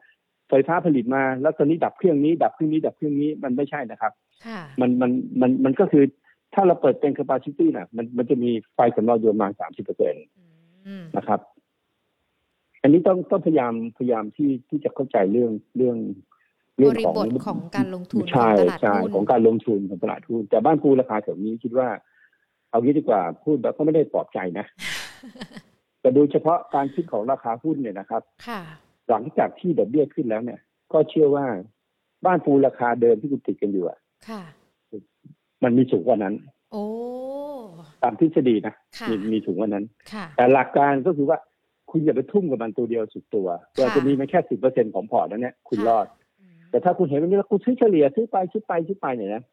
[0.50, 4.12] ไฟฟ้าผลิตมาแล้วตอนนี้ดับเครื่องนี้ ดับเครื่องนี้ดับเครื่องนี้มันไม่ใช่นะครับ
[4.46, 6.04] ค่ะมันมันมันมันก็คือ
[6.54, 10.18] ถ้าเราเปิดเป็น capacity นะมันมันจะมีไฟสำรองอยู่ประมาณสามสิบเปอร์เซ็นต
[10.88, 11.40] อืมนะครับ
[12.82, 15.98] อันนี้ต้องต้องพยายามพยายามที่ที่จะเข้าใจเรื่องเรื่อง
[16.78, 21.90] บเรื่องริของบทของการลงทุนขใช่องตลาดใช่หุ้นของการลงทุนของตลาดหุ้นแต่บ้านปูราคาแถวนี้คิดว่า
[22.70, 24.66] เอางี้ดีกว่าพูดแบบก็ไม่ได้ปลอบใจนะ
[26.02, 28.62] แต่โดยเฉพาะการคิดของราคาหุ้นเนี่ยนะครับ ค่ะ
[29.10, 30.60] หลังจากที่ดอกเบี้ยขึ้นแล้วเนี่ย
[30.94, 31.46] ก็เชื่อว่า
[32.26, 34.42] บ้านปูราคาเดิมที่คุณติดกันอยู่อะค่ะ
[35.64, 36.34] มันมีสูงกว่านั้น
[36.72, 36.84] โอ้
[38.04, 41.38] ตามทฤษฎีนะค่ะมีมีสูงกว่านั้นค่ะแต่หลักการก็คือว่า
[41.92, 46.06] คุณอย่าไปทุ่มกับมันตัวเดียวสุดตัวก็จะมีมันแค่สิบเปอร์เซ็นของพอร์ตนั้นเนี่ยคุณรอด
[46.40, 49.44] อืมแต่ถ้าคุณเห็นวันนี้แล้วคุณซื้อเฉลี่ยซื้อไปซื้อไปซื้อไปเนี่ยนะ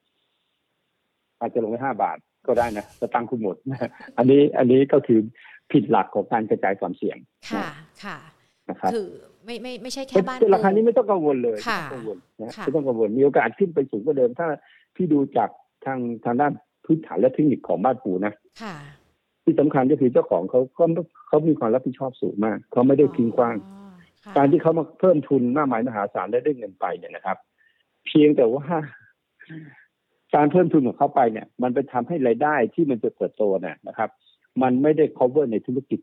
[1.41, 3.57] อาจจะลงไปห้าบาทก็ได้นะสตังค์คุณหมด
[4.19, 5.19] อันนี้อันนี้ก็คือ
[5.73, 7.17] ผิดหลักของการกระจายความเสี่ยง
[7.53, 7.67] ค่ะ
[8.05, 8.17] ค่ะ
[8.69, 9.07] นะครับคือ
[9.45, 14.47] ไม่ไม่ไม่ใช่แค่เป็นบ้านเป็นราคาปูนี้ไม่ต้องกังวลเลยค่ะไม่ต้องกังวลนะค่ะไม่ต้องกังวลมีโอกาสขึ้นไปสูงกว่าเดิม ถ้า
[14.95, 15.49] พี่ดูจาก
[15.85, 16.53] ทางทางด้าน
[16.85, 18.75] พื้นฐานและเทคนิคของบ้านปูนะค่ะ
[19.45, 20.85] ที่สำคัญก็คือเจ้าของเขาก็
[21.27, 23.91] เขามีความรับผิดชอบสูงมากเขาไม่ได้ทิ้งกว้างอ๋อ
[24.25, 27.39] ค่ะการที่เขามาเพิ่มทุนมากมายมหาศาลและได้เงินไปเนี่ยนะครับ
[28.07, 28.67] เพียงแต่ว่า
[30.35, 34.11] การเพิ่มทุนของเขาไปเนี่ย มันไปทำให้รายได้ที่มันจะเติบโตเนี่ยนะครับ
[34.63, 36.01] มันไม่ได้ cover ในธุรกิจ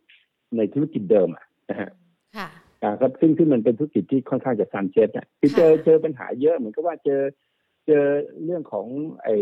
[0.57, 1.89] ในธุรกิจเดิมอะนะฮะ
[2.37, 2.47] ค่ะ
[2.83, 7.21] อ่าครับซึ่งซึ่งมันเป็นธุรกิจที่ค่อนข้างจะซันเซ็ตอะคือเจอค่ะเจอปัญหาเยอะเหมือนกับว่าเจอ
[7.87, 8.03] เจอ
[8.45, 8.87] เรื่องของ
[9.23, 9.35] ไอ้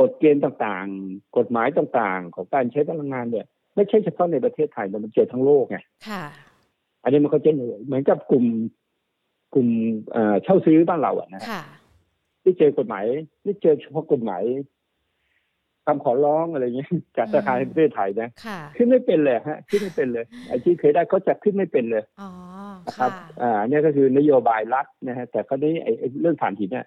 [0.00, 6.24] กฎเกณฑ์ต่างๆ กฎหมายต่างๆ ของการใช้พลังงานเนี่ย ไม่ใช่เฉพาะในประเทศไทยแต่มันเจอทั้งโลกไงค่ะ
[7.02, 7.50] อันนี้มันก็จะ
[7.86, 8.46] เหมือนกับกลุ่ม
[9.54, 9.68] กลุ่ม
[10.12, 11.62] เอ่อเช่าซื้อบ้านเราอะนะฮะค่ะ
[12.42, 13.04] จนี่เจอกฎหมาย
[13.44, 14.42] นี่เจอเฉพาะกฎหมาย
[15.86, 22.30] คำขอร้องอะไรเงี้ยจากธนาคารแห่งประเทศไทยนะค่ะขึ้นไม่เป็นเลยฮะขึ้นไม่เป็นเลยไอ้ที่เคยได้เขาจะขึ้นไม่เป็นเลยอ๋อ
[22.86, 26.86] นะคค่ะรับ อ่าเนี่ยก็คือนโยบายรัฐนะฮะแต่คราวนี้ไอ้ไอ้เรื่องถ่านหินเนี่ย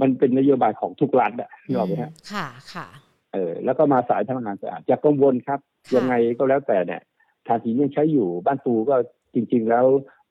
[0.00, 2.86] มันเป็นนโยบายของทุกรัฐอะนึกออกไหมฮะค่ะค่ะ
[3.32, 7.02] เออแล้วก็มาสายพลังงานสะอาดจากกังวลครับค่ะยังไงก็แล้วแต่เนี่ย
[7.46, 8.96] ถ่านหินยังใช้อยู่บ้านปูก็
[9.34, 9.84] จริง ๆ แล้ว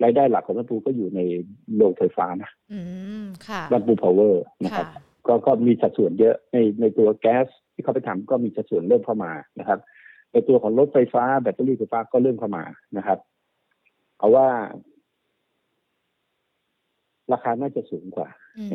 [0.04, 1.20] รายได้หลักของบ้านปูก็อยู่ใน
[1.76, 2.80] โรงไฟฟ้านะอื
[3.24, 9.80] มค่ะบ้านปูพาวเวอร์นะครับค่ะก็ก็มีสัดส่วนเยอะในในตัวแก๊สที่เขาไปทำก็มีสัดส่วนเริ่มเข้ามานะครับ
[10.32, 12.64] ในตัวของรถไฟฟ้าแบตเตอรี่ไฟฟ้าก็เริ่มเข้ามา
[12.98, 13.20] นะครับ
[14.18, 14.48] เอาว่า
[17.34, 18.70] ราคาน่าจะสูงกว่าอืม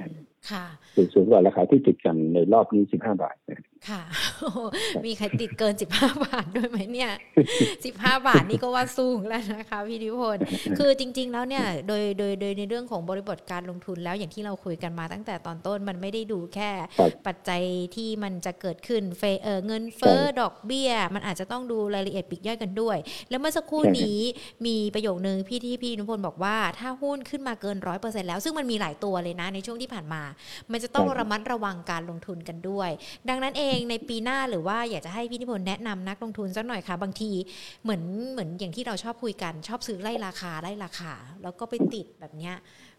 [0.51, 0.65] ค่ะ
[0.95, 4.26] สูงสูงกว่าราคาที่ติดกันในรอบนี้สิบห้าบาทนะค่ะโอ้โห
[5.05, 7.11] มีใครติดเกินสิบห้าบาทด้วยไหมเนี่ย
[7.85, 10.43] สิบห้าบาทนี่ก็ว่าสูงแล้วนะคะพี่นิพนธ์
[10.79, 17.63] คือจริง ๆ แล้วเนี่ยโดยโดยโดยในเรื่องของบริบทการลงทุนแล้วอย่างที่เราคุยกันมาตั้งแต่ตอนต้นมันไม่ได้ดูแค่ครับปัจจัย
[17.97, 22.97] ที่มันจะเกิดขึ้นเฟเออเงินเฟ้อดอกเบี้ย มันอาจจะต้องดูรายละเอียดปลีกย่อยกันด้วย
[23.31, 24.21] แล้วเมื่อสักครู่ใช่ครับนี้
[24.67, 30.23] มีประโยคนึงพี่ที่พี่นิพนธ์บอกว่าถ้าหุ้นขึ้นมาเกินร้อยเปอร์เซ็นแล้วซึ่งมันมีหลายตัวเลยนะในช่วงที่ผ่านมา
[30.73, 32.91] มันจะต้องระมัดระวังการลงทุนกันด้วย
[33.29, 37.31] ดังนั้นเองในปีหน้าหรือว่าอยากจะให้พี่นิพนธ์แนะนำนักลงทุนสักหน่อยค่ะบางที
[37.83, 41.13] เหมือนเหมือนอย่างที่เราชอบคุยกัน ชอบซื้อไล่ราคาไล่ราคา
[41.43, 42.55] แล้วก็ไปติดแบบเนี้ย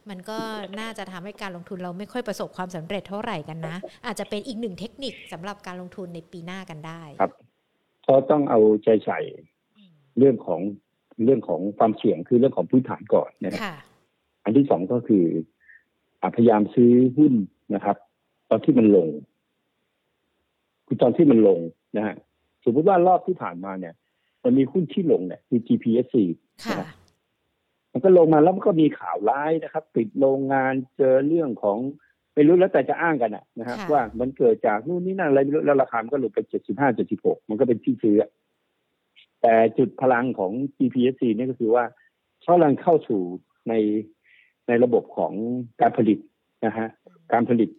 [0.09, 0.37] มันก็
[0.79, 7.31] น่าจะทำให้การลงทุนเราไม่ค่อยประสบความสำเร็จเท่าไหร่กันนะ อาจจะเป็นอีกหนึ่งเทคนิคสำหรับการลงทุนในปีหน้ากันได้ครับ
[8.07, 9.19] ก็ต้องเอาใจใส่
[10.17, 10.61] เรื่องของ
[11.23, 13.75] เรื่องของความเสี่ยงคือเรื่องของพื้นฐานก่อนนะครับค่ะ
[14.43, 15.25] อันที่สองก็คือ
[16.21, 17.33] อะพยายามซื้อหุ้น
[17.75, 17.97] นะครับ
[18.49, 19.07] ตอนที่มันลง
[20.88, 21.60] คือตอนที่มันลง
[21.97, 22.15] นะฮะ
[22.65, 23.93] สมมติว่ารอบที่ผ่านมาเนี่ย
[24.43, 26.15] มันมีหุ้นที่ลงเนี่ยคือ GPSC
[26.67, 26.86] ค่ะ
[27.91, 31.78] มันก็ลงมาแล้วมันก็มีข่าวร้ายนะครับ ปิดโรงงานเจอเรื่องของ
[32.34, 38.30] ไม่รู้แล้วแต่จะอ้างกันอะนะฮะค่ะว่ามันเกิดจากนู่นนี่นั่นอะไรไม่รู้แล้วราคามันก็หลุดไปเจ็ดสิบห้าเจ็ดสิบหกมันก็เป็นที่ซื้ออะ
[39.41, 41.84] แต่จุดพลังของ GPSC เนี่ยก็คือว่า
[42.41, 43.21] เขากำลังเข้าสู่
[43.69, 43.73] ใน
[44.67, 45.34] ในระบบของ
[45.82, 46.19] การผลิต
[46.65, 46.88] นะฮะ
[47.34, 47.69] การผลิต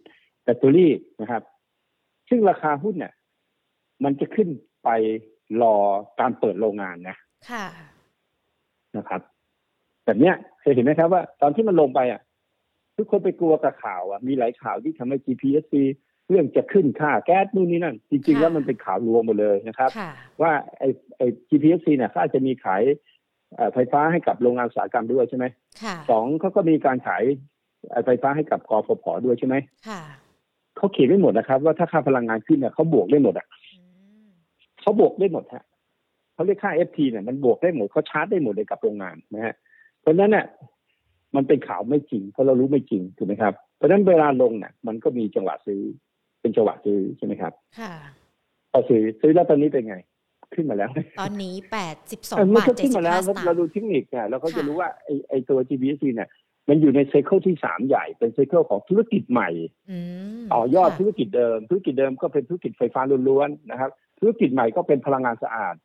[0.43, 0.91] แบตเตอรี่
[1.21, 1.43] นะครับ
[2.29, 3.13] ซึ่งราคาหุ้นเนี่ย
[4.03, 4.49] มันจะขึ้น
[4.83, 4.89] ไป
[5.61, 5.75] รอ
[6.19, 7.17] การเปิดโรงงานนะ
[7.49, 7.65] ค่ะ
[8.97, 9.21] นะครับ
[10.05, 12.21] แบบเนี้ยเคยเห็นไหมครับว่า ตอนที่มันลงไปอะ
[12.97, 15.75] ทุกคนไปกลัวกับข่าวอะมีหลายข่าวที่ทำให้ GPSC
[16.29, 20.11] เรื่องจะขึ้นค่าแก๊สนู่นนี่นั่น จริงๆค่ะแล้วมันเป็นข่าวลวงหมดเลยนะครับค่ะ
[20.41, 22.81] ว่าไอ้ไอ้ GPSC เนี่ยเขาอาจจะมีขาย
[23.55, 25.45] เอ่อไฟฟ้าให้กับโรงงานอุตสาหกรรมด้วยใช่ไหม
[25.83, 27.23] ค่ะสองเขาก็มีการขาย
[27.89, 29.55] เอ่อไฟฟ้าให้กับกฟผด้วยใช่ไหม
[29.87, 30.01] ค่ะ
[30.79, 33.83] เขาเขียนไว้หมดนะครับ ว่าถ้าค่าพลังงานขึ้นเนี่ยเขาบวกได้หมดอะอื
[34.27, 34.29] ม
[34.81, 35.63] เขาบวกได้หมดฮะ
[36.33, 39.55] เขาเรียกค่า FT เนี่ยมันบวกได้หมดเขาชาร์จได้หมดเลยกับโรงงานนะฮะ
[40.01, 40.45] เพราะฉะนั้นเนี่ย
[41.35, 45.81] มันเป็นข่าวไม่จริง เพราะเรารู้ไม่จริงถูกไหมครับเพราะฉะนั้นเวลาลงเนี่ยมันก็มีจังหวะซื้อ
[46.41, 47.93] เป็นจังหวะซื้อใช่ไหมครับ ค่ะ
[48.71, 49.97] พอซื้อซื้อแล้วตอนนี้เป็นไง
[50.53, 50.89] ขึ้นมาแล้ว
[51.19, 56.29] ตอนนี้แปดสิบสองเออมันบาทก็เจ็ดขึ้นสิมาบแล้วห้าสตางเราค์ดูเทคนิคเนี่ยเราก็จะค่ะรู้ว่าไอไอตัว GBC เนี่ย
[56.69, 59.49] มันอยู่ในไซเคิลที่สามใหญ่เป็นไซเคิลของธุรกิจใหม่
[59.91, 59.97] อื
[60.41, 65.75] มต่อยอดค่ะธุรกิจเดิม ธุรกิจเดิมก็เป็นธุรกิจไฟฟ้าล้วนๆนะครับ ธุรกิจใหม่ก็เป็นพลังงานสะอาด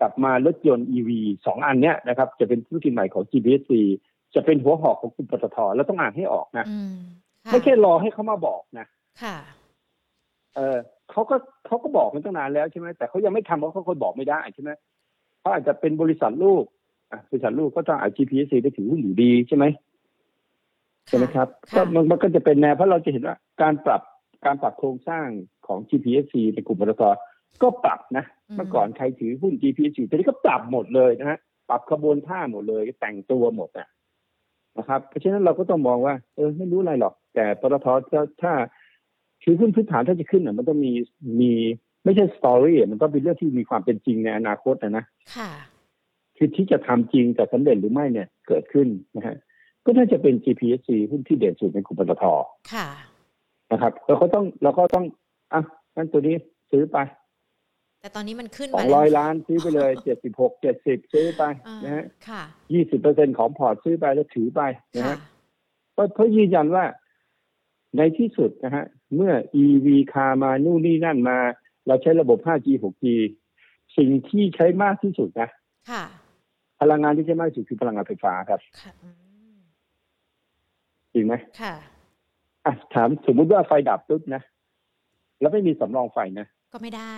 [0.00, 1.10] กลับมารถยนต์ EV
[1.46, 3.72] สองอันเนี้ยนะครับ จะเป็นธุรกิจใหม่ของ GBSC
[4.34, 6.96] จะเป็นหัวหอกของกลุ่มปตทแล้วต้องอ่านให้ออกนะอืม
[7.44, 8.86] ค่ะไม่ใช่รอให้เขามาบอกนะ
[9.22, 9.36] ค่ะ
[10.56, 10.78] เออ
[11.10, 14.70] เขาก็เขาก็บอกมันตั้งนานแล้วใช่ไหมแต่เขายังไม่ทำเพราะเขาคนบอกไม่ได้ใช่ไหม
[15.40, 16.64] เขาอาจจะเป็นบริษัทลูก
[17.10, 19.64] อะบริษัทลูกก็ต้องเอา GPSC ไปถือหุ้นอยู่ดีใช่ไหม
[21.08, 24.02] ใช่ไหมครับค่ะก็มันมันก็จะเป็นแนวเพราะเราจะเห็นว่าการปรับ
[24.44, 25.26] การปรับโครงสร้าง
[25.66, 27.02] ของ GPSC ในกลุ่มปตท
[27.62, 28.24] ก็ปรับนะ
[28.56, 31.38] เมื่อก่อนใครถือหุ้น GPSC ตอนนี้ก็ปรับหมดเลยนะฮะ
[31.68, 33.88] ปรับขบวนท่าหมดเลย แต่งตัวหมดอะ
[34.78, 38.52] นะครับ เพราะฉะนั้นเราก็ต้องมองว่า เออไม่รู้อะไรหรอก แต่ปตทถ้าถ้า
[39.42, 40.92] คือหุ้นพื้นฐานถ้าจะขึ้นอะมันต้องมี
[41.40, 41.52] มี
[42.04, 45.04] ไม่ใช่สตอรี่มันต้องเป็นเรื่องที่มีความเป็นจริงในอนาคตนะนะ
[45.36, 45.50] ค่ะ
[46.36, 49.36] คือที่จะทำจริงจะสำเร็จหรือไม่เนี่ยเกิดขึ้นนะฮะ
[49.84, 52.24] ก็น่าจะเป็น GPSC หุ้นที่เด่นสุดในกลุ่มปตท
[52.72, 52.86] ค่ะ
[53.72, 55.04] นะครับเราก็ต้องเราก็ต้อง
[55.52, 55.60] อะ
[55.96, 56.34] งั้นตัวนี้
[56.70, 56.98] ซื้อไป
[58.00, 62.42] แต่ตอนนี้มันขึ้นสอมางร้อยแล้วล้านซื้อไปเลยเจ็ดสิบหกเจ็ดสิบซื้อไปอ่านะฮะค่ะ
[62.72, 64.60] ยี่สิบเปอร์เซ็นของพอร์ตซื้อไปแล้วถือไป
[64.96, 65.18] นะค่ะฮะ
[65.92, 66.84] เพราะเพราะยืนยันว่า
[67.96, 71.38] ในที่สุดนะฮะ เมื่อ EV คามานู่นนี่นั่นมา
[71.86, 73.04] เราใช้ระบบ 5G 6G
[73.96, 75.48] สิ่งที่ใช้มากที่สุดนะ
[75.90, 76.04] ค่ะ
[76.80, 79.23] พลังงานที่ใช้มากที่สุดคือพลังงานไฟฟ้าครับค่ะอืม
[81.14, 81.74] จริงไหมค่ะ
[82.66, 84.42] อะถามสมมุติว่าไฟดับปุ๊บนะ
[85.40, 87.14] แล้วไม่มีสำรองไฟนะ ก็ไม่ได้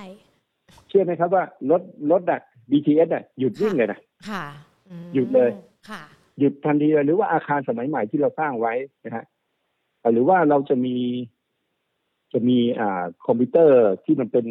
[0.88, 3.98] เชื่อไหมครับว่ารถรถอะ BTS อะหยุดวิ่งเลยนะ
[4.30, 4.44] ค่ะ
[4.88, 5.50] อืมหยุดเลย
[5.90, 6.02] ค่ะ
[6.38, 9.24] หยุดทันทีเลยหรือว่าอาคารสมัยใหม่ที่เราสร้างไว้นะฮะ
[10.12, 10.96] หรือว่าเราจะมี
[12.32, 14.46] จะมีอ่าคอมพิวเตอร์ที่มันเป็น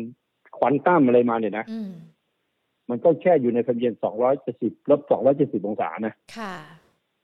[0.57, 1.91] ควอนตัมอะไรมาเนี่ยนะอืม
[2.89, 3.93] มันก็แค่อยู่ในความเย็น
[4.41, 5.01] 270ลบ
[5.35, 6.53] 270องศานะ ค่ะ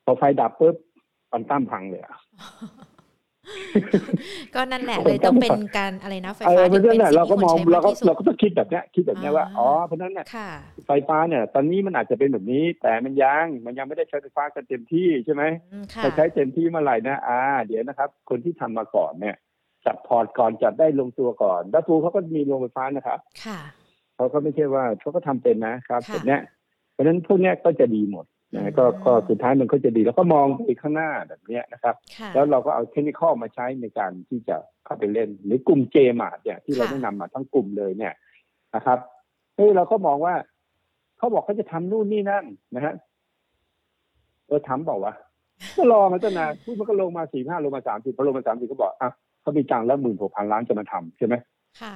[0.06, 0.76] พอไฟดับปุ๊บ
[1.32, 2.16] ควอนตัมพังเลยอะ
[4.56, 10.50] ก็นั่นแหละเลยต้องเป็นการอะไรนะไฟเอฟ้าอเพราะฉะนั้นที่น่ะเราก็มองสิ่ที่คนเราก็ใช้มเรากก็ต้องคิดแบบเนี้ย คิดแบบเนี้ยว่าอ่าอ๋อเพราะฉะนั้นเนี่ยค่ะ
[10.88, 19.36] ไฟฟ้าเนี่ย ตอนนี้มันอาจจะเป็นแบบนี้ แต่มันยังมันยังไม่ได้ใช้ไฟฟ้ากันเต็มที่ใช่ไหมอืมค่ะถ้าใช้เต็มที่เมื่อไหร่นะอ่า เดี๋ยวนะครับ คนที่ทำมาก่อนเนี่ย
[19.86, 23.60] จัดพอร์ตก่อนจัดได้ลงตัวก่อนดัตฟูเขาก็มีโรงไฟฟ้านะครับค่ะ
[24.16, 26.42] เขาก็ไม่ใช่ว่าเขาก็ทำเป็นนะครับค่ะแบบเนี้ย
[26.92, 38.14] เพราะฉะนั้นพวกเนี้ยก็จะดีหมดอืม นะก็ก็สุดท้ายมันก็จะดีแล้วก็มองไปข้างหน้าแบบเนี้ยนะครับค่ะแล้วเราก็เอาเทคนิคมาใช้ในการที่จะเข้าไปเล่น หรือกลุ่มเจมาร์เนี่ยที่เราค่ะแนะนำมาทั้งกลุ่มเลยเนี่ย
[38.76, 39.00] นะครับ
[39.56, 40.36] เฮ้ยเราก็มองว่า
[41.18, 42.94] เขาบอกเขาจะทำนู่นนี่นั่นนะฮะ
[44.48, 45.14] เออทำบอกว่า
[45.78, 49.10] ก็รอมาตั้งนานพูดมันก็ลงมาสี่ห้าลงมาสามสิบพอลงมาสามสิบก็บอกอะ
[49.42, 51.36] เขามีตังค์แล้วหมื่นหกพันล้านจะมาทำใช่ไหม
[51.82, 51.94] ค่ะ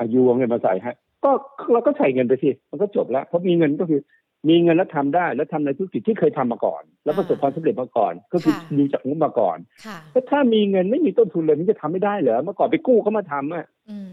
[0.00, 0.92] อายุเอาเงินมาใส่ให้
[1.24, 1.30] ก็
[1.72, 4.00] เราก็ใส่เงินไปสิมันก็จบแล้วเพราะมีเงินก็คือ
[4.48, 14.12] มีเงินแล้วทำได้ แล้วทำในธุรกิจที่เคยทำมาก่อน แล้วประสบความสำเร็จมาก่อน ก็คือค่ะดูจากงบมาก่อนค่ะแต่ถ้ามีเงินไม่มีต้นทุนเลยมันจะทำไม่ได้เหรอเมื่อก่อนไปกู้เขามาทำอะอืม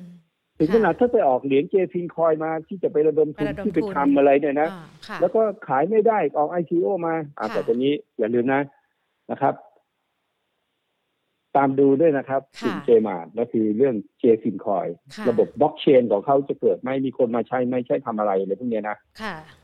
[0.58, 8.62] ถึงขนาดถ้าไปออกเหรียญเจฟินคอยมาที่จะไประดมทุนไประดมที่ไปทุนทำอะไรเนี่ยนะอ่าค่ะแล้วก็ขายไม่ได้ออกไอ o มาอะค่ะแต่ตอนนี้อย่าลืมนะ
[9.32, 9.54] นะครับ
[11.56, 19.63] ตามดูด้วยนะครับค่ะกลุ่มเจมาร์ก็คือเรื่องเจฟินคอยค่ะระบบบล็อกเชนของเขาจะเกิดไหมมีคนมาใช้ไหมใช้ทำอะไรอะไรพวกเนี้ยนะค่ะอ่า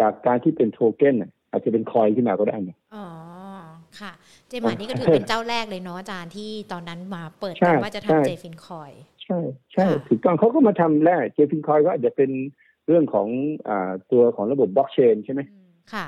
[0.00, 3.06] จากการที่เป็นโทเก้นน่ะอาจจะเป็นคอยขึ้นมาก็ได้นะอ๋อ
[4.00, 4.12] ค่ะ
[4.48, 8.90] เจมาร์นี่ก็ถือเป็นเจ้าแรกเลยเนาะอาจารย์ที่ตอนนั้นมาเปิดใช่กันว่าจะใช่ทำ JFIN Coin
[9.24, 9.38] ใช่
[9.72, 12.30] ใช่ค่ะถูกต้องเขาก็มาทำแร่ JFIN Coin ก็อาจจะเป็น
[12.86, 13.28] เรื่องของ
[13.68, 16.06] อ่าตัวของระบบบล็อกเชนใช่ไหมอืมค่ะ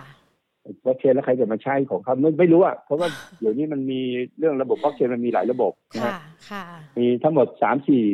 [0.85, 3.09] บล็อกเชนแล้วใครจะมาใช้ของเขาไม่ไม่รู้อะเพราะว่า
[3.41, 4.01] เดี๋ยวนี้มันมี
[4.39, 6.17] เรื่องระบบบล็อกเชนมันมีหลายระบบนะค่ะฮะ
[6.51, 6.65] ค่ะ
[6.99, 8.05] มีทั้งหมดสามสี่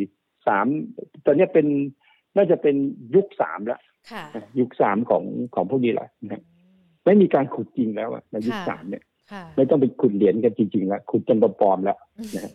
[0.47, 0.67] สาม
[1.25, 1.67] ตอนนี้เป็น
[2.37, 2.77] น่าจะเป็น
[3.15, 3.90] ยุคสามแล้วค่ะนะ
[4.59, 6.43] ยุคสามของของพวกนี้แหละนะฮะ
[7.05, 11.99] ไม่มีการขุดจริงแล้วอะในยุคค่ะสามเนี่ยค่ะไม่ต้องไปขุดเหรียญกันจริงๆแล้วขุดจนปลอมๆแล้ว
[12.35, 12.53] นะฮะ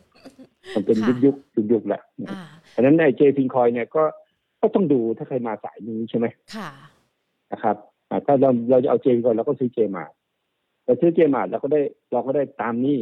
[0.75, 4.03] มันเป็นยุคยุคยุคยุคๆแล้วนะอ่าเพราะฉะนั้นไอ้ JFIN Coin เนี่ยก็
[4.62, 6.69] ก็ต้องดูถ้าใครมาสายนี้ใช่ไหมค่ะ
[7.51, 7.75] นะครับ
[8.10, 10.13] อ่าถ้าเราเราจะเอา JFIN Coin เราก็ซื้อ Jmart
[10.86, 11.81] เราซื้อ Jmart เราก็ได้
[12.13, 12.99] เราก็ได้ตามนี้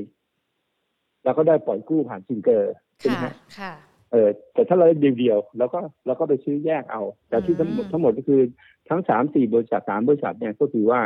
[1.23, 3.73] เราก็ได้ปล่อยกู้ผ่าน Singer ใช่ไหมค่ะฮะค่ะ
[4.13, 8.41] เออแต่ถ้าเราได้เดียวๆเราก็เราก็ไปซื้อแยกเอา แต่ที่ทั้งหมดอืมทั้งหมดก็คือ
[8.89, 11.01] ทั้งสามสี่บริษัทสามบริษัทเนี่ยก็คือว่า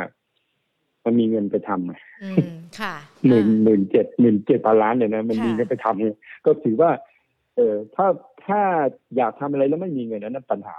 [1.06, 1.94] มันมีเงินไปทำไง
[2.24, 2.48] อืม
[2.80, 2.96] ค่ะ
[3.28, 6.92] หมื่นอ่าหมื่นเจ็ดหมื่นเจ็ดพันล้านเนี่ยนะมันค่ะมีเงินไปทำเนี่ยก็ถือว่า
[7.56, 8.08] เออถ้า
[8.46, 8.62] ถ้า
[9.18, 10.78] อยากทำอะไรแล้วไม่มีเงินนั้นนะปัญหา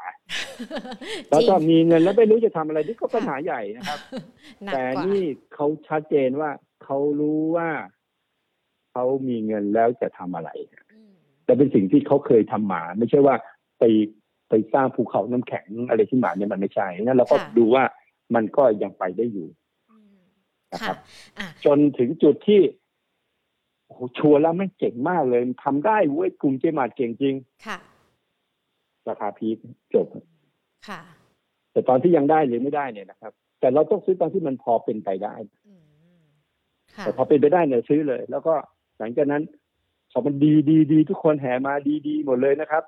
[1.31, 3.99] แล้วก็จริงมีเงินแล้วไม่รู้จะทำอะไรนี่ก็ปัญหาใหญ่นะครับ
[4.65, 5.23] หนักแต่กว่านี่
[5.55, 6.51] เขาชัดเจนว่า
[6.85, 7.69] เขารู้ว่า
[8.93, 10.88] เขามีเงินแล้วจะทำอะไรอืม
[11.49, 13.35] แต่เป็นสิ่งที่เขาเคยทำมา ไม่ใช่ว่า
[13.79, 13.85] ไป
[14.49, 17.85] ไปสร้างภูเขาน้ำแข็งอะไรขึ้นมาเนี่ยมันไม่ใช่นั่นเราก็ดูว่า
[18.35, 19.49] มันก็ยังไปได้อยู่
[19.91, 20.21] อืม
[20.73, 20.97] นะคค่ะรับ
[21.39, 22.61] อะจนถึงจุดที่
[23.87, 27.35] โอ้โหชัวร์แล้วไม่งเก่งมากเลยทำได้เว้ยกลุ่มเจมาร์เก่งจริง
[27.67, 27.79] ค่ะ
[29.09, 29.57] ราคาพีค
[29.95, 30.07] จบ
[30.89, 31.01] ค่ะ
[31.73, 35.35] แต่ตอนที่ยังได้หรือไม่ได้เนี่ยนะครับ แต่เราต้องซื้อตอนที่มันพอเป็นไปได้
[35.67, 35.85] อืม
[36.95, 38.55] ค่ะแต่พอเป็นไปได้เนี่ยซื้อเลย แล้วก็
[38.99, 39.43] หลังจากนั้น
[40.13, 42.83] พอมันดีดีดีทุกคนแห่มาดีดีหมดเลยนะครับ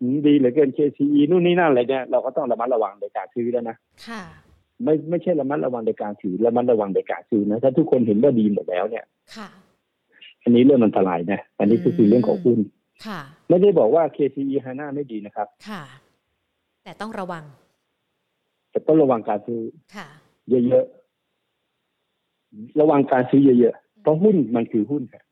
[0.00, 4.22] อืมดีเหลือเกิน KCE นู่นนี่นั่นอะไรเนี่ยเราก็ต้องระมัดระวังในการซื้อแล้วนะค่ะ
[4.84, 9.04] ไม่ไม่ใช่ระมัดระวังในการถือระมัดระวังในการซื้อนะถ้าทุกคนเห็นว่าดีหมดแล้วเนี่ย
[9.36, 9.48] ค่ะ
[10.42, 12.58] อันนี้เรื่องอันตรายนะอันนี้ก็คือเรื่องของหุ้น
[13.06, 15.82] ค่ะ ไม่ได้บอกว่า KCE HANA ไม่ดีนะครับ ค่ะ
[16.84, 17.44] แต่ต้องระวัง
[18.70, 19.60] แต่ต้องระวังการซื้อ
[19.96, 20.06] ค่ะ
[20.50, 25.22] เยอะๆระวังการซื้อเยอะๆเพราะหุ้นมันคือหุ้นอืม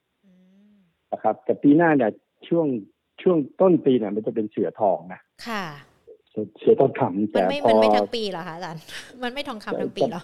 [1.13, 2.11] นะครับ แต่ปีหน้าเนี่ย
[2.49, 2.67] ช่วง
[3.23, 5.65] ช่วงต้นปีเนี่ยมันจะเป็นเสือทองนะค่ะ
[6.59, 8.83] เสือทองคำมัแต่นไม่พอมันไม่ทั้งปีเหรอคะอาจารย์
[9.23, 10.23] มันไม่ทองคำทั้งปีเหรอ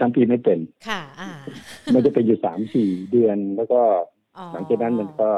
[0.00, 1.30] ทั้งปีไม่เป็นค่ะ อ่า
[1.94, 3.80] มันจะเป็นอยู่สามสี่เดือนแล้วก็
[4.38, 5.28] อ๋อหลังจากนั้นมันก็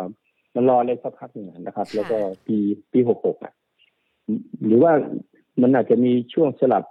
[0.55, 2.57] มันรอเลยสักพักหนึ่งนะครับค่ะแล้วก็ปี
[2.93, 3.53] ปีหกหกอะ
[4.67, 4.93] หรือว่า
[5.63, 6.85] มันอาจจะมีช่วงสลับ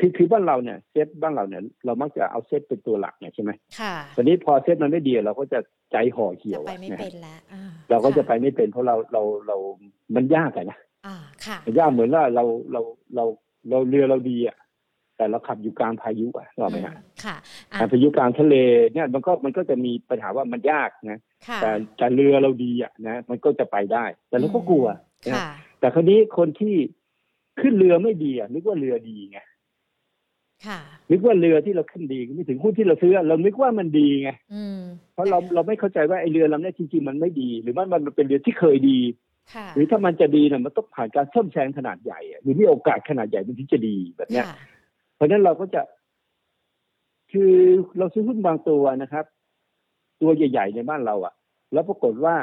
[0.00, 5.58] คือคือบ้านเราเนี่ยเซตบ้านเราเนี่ยเรามักจะเอาเซตเป็นตัวหลักเนี่ยใช่ไหมค่ะตอนนี้พอเซตมันไม่ดีเราก็จะ
[5.92, 9.56] ใจห่อเหี่จะยวไปอะไม่นะเป็นแล้วอ่าเราก็จะไปค่ไม่เป็นเพราะเราเราเรา
[10.14, 12.80] มันยากอะนะอ่าค่ะมันยากเหมือนว่าเราเรา
[13.14, 13.24] เรา
[13.70, 14.56] เราเรือเราดีอะ
[15.16, 17.36] แต่เราขับอยู่กลางพายุอะรู้ไหมฮะอืมค่ะ
[17.72, 18.56] อ่าอ่าพายุกลางทะเล
[18.94, 24.86] เนี่ยมันก็มันก็จะมีปัญหาว่ามันยากนะค่ะแต่แต่เรือเราดีอะนะมันก็จะไปได้ แต่เราก็กลัว
[25.26, 25.48] นะค่ะ
[25.80, 26.74] แต่คราวนี้คนที่
[27.60, 29.38] ขึ้นเรือไม่ดีอะนึกว่าเรือดีไง
[31.10, 34.80] นึกว่าเรือที่เราขึ้นดีไม่ถึงหุ้นที่เราซื้อเรานึกว่ามันดีไงอืม
[35.12, 38.98] เพราะเราเราไม่เข้าใจว่าไอ้เรือลำนี้จริงๆมันไม่ดี หรือมันมันเป็นเรือที่เคยดี
[39.54, 44.56] ค่ะหรือถ้ามันจะดีเนี่ยมันต้องผ่านการซ่อมแซมขนาดใหญ่อะหรือมีโอกาสขนาดใหญ่มันถึงจะดีแบบเนี้ยค่ะ
[45.14, 45.82] เพราะฉะนั้นเราก็จะ
[47.32, 47.52] คือ
[47.98, 49.24] เราซื้อหุ้นบางตัวนะครับ
[50.20, 51.34] ตัวใหญ่ ๆ ในบ้านเราอะ
[51.72, 52.36] แล้วปรากฏว่า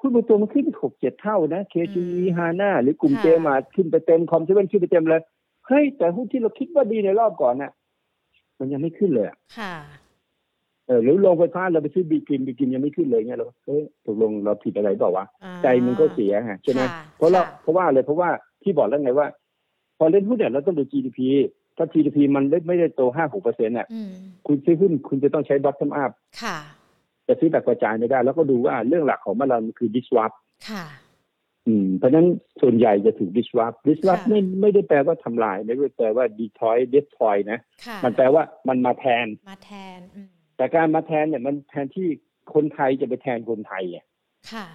[0.00, 5.22] หุ้นบางตัวมันขึ้นไปหกเจ็ดเท่านะ KTV ฮาน่าหรือกลุ่มเจมาขึ้นไปเต็มคอมเซเว่นขึ้นไปเต็มเลย
[5.70, 7.72] เฮ้ยแต่หุ้นที่เราคิดว่าดีในรอบก่อนน่ะ
[8.58, 9.74] มันยังไม่ขึ้นเลยอะค่ะ
[10.86, 18.28] เออหรือโรงไฟฟ้าเราไปซื้อบีกินบีกินยังไม่ขึ้นเลยเงี้ยเราเฮ้ยตกลงเราผิดอะไรเปล่าวะอ่าใจมันก็เสียฮะใช่ไหมค่ะเพราะเราค่ะเพราะว่าอะไรเพราะว่า
[18.62, 19.26] ที่บอกแล้วไงว่า
[19.98, 21.18] พอเล่นหุ้นเนี่ยเราต้องดู GDP
[21.76, 24.12] ถ้า GDP มันไม่ไม่ได้โตห้าหกเปอร์เซ็นต์เนี่ยอืม
[24.46, 26.56] คุณซื้อหุ้นคุณจะต้องใช้ bottom up ค่ะ
[27.28, 30.36] จะซื้อแบบกระจายไม่ได้ แล้วก็ดูว่าเรื่องหลักของมันเราคือ disrupt
[30.68, 30.84] ค่ะ
[31.66, 32.26] อืมเพราะฉะนั้น
[32.62, 42.08] ส่วนใหญ่จะถูก disrupt disrupt ค่ะไม่ไม่ได้แปลว่าทำลาย ไม่ได้แปลว่า destroy destroy นะค่ะมันแปลว่ามันมาแทนมาแทนอืมแต่การมาแทนเนี่ยมันแทนที่
[42.54, 44.04] คนไทยจะไปแทนคนไทยอะ
[44.52, 44.66] ค่ะ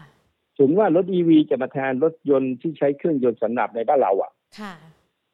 [0.58, 4.74] สมมติว่ารถ EV จะมาแทนรถยนต์ที่ใช้เครื่องยนต์สันดาปในบ้านเรา อะ ค่ะ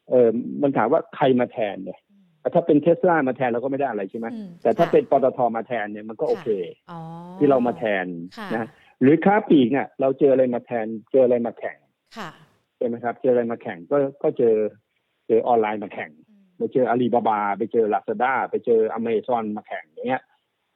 [0.10, 0.30] เออ
[0.62, 6.50] มันถามว่าใครมาแทนเนี่ยอืมแต่ถ้าเป็นเทสลามาแทนเราก็ไม่ได้อะไรใช่ไหมอืมแต่ถ้าค่ะเป็นปตทมาแทนเนี่ยมันก็โอเค
[6.92, 7.00] อ๋อ
[7.38, 8.06] ที่เรามาแทน
[8.38, 8.68] ค่ะนะ
[9.02, 11.78] หรือค้าปลีกเนี่ยเราเจออะไรมาแทน เจออะไรมาแข่ง
[12.18, 12.30] ค่ะ
[12.78, 14.56] ใช่ไหมครับ เจออะไรมาแข่งก็ก็เจอ
[15.28, 20.24] เจอออนไลน์มาแข่งอืมไปเจออาลีบาบา ไปเจอลาซาด้าไปเจออเมซอนมาแข่งอย่างเงี้ย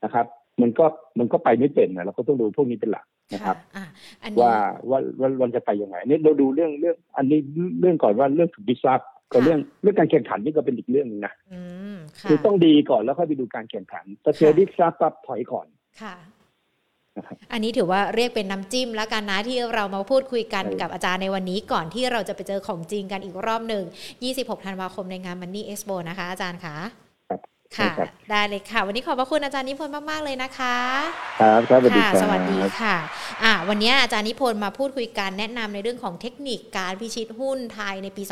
[0.03, 0.25] นะครับ
[0.61, 0.85] มันก็
[1.19, 3.85] มันก็ไปไม่เป็นนะเราก็ต้องดูพวกนี้เป็นหลักนะครับอะ
[4.23, 4.53] อันนี้ว่า
[4.89, 7.39] ว่าว่าวันจะไปยังไงนี่เราดูเรื่องเรื่อง อันนี้
[7.79, 11.61] เรื่องก่อนว่าเรื่องถูกดิสรับกับค่ะเรื่องเรื่องการแข่งขันนี่ก็เป็นอีกเรื่องหนึงนะอื
[11.95, 15.67] มค่ะคือต้องดีก่อนแล้วค่อยไปดูการแข่งขันถ้าเจอค่ะดิสรับปั๊บถอยก่อน
[16.01, 16.34] ค่ะนะครับ
[17.51, 23.83] อันนี้ถือว่าเรียกเป็นน้ำจิ้มแล้วกันนะที่เรามาพูดคุยกันใช่กับอาจารย์ในวันนี้ก่อนที่เราจะไปเจอของจริงกันอีกรอบหนึ่ง
[24.23, 27.04] 26 ธันวาคมในงาน Money Expo นะคะ อาจารย์คะ
[27.77, 30.75] ครับค่ะครับได้เลยค่ะ วันนี้ขอบพระคุณอาจารย์นิพนธ์มาก ๆ เลยนะคะ
[31.41, 32.95] ครับครับสวัสดีค่ะครับสวัสดีค่ะ
[33.43, 38.23] อะวันนี้อาจารย์นิพนธ์มาพูดคุยกันแนะนำในเรื่องของเทคนิคการพิชิตหุ้นไทยในปี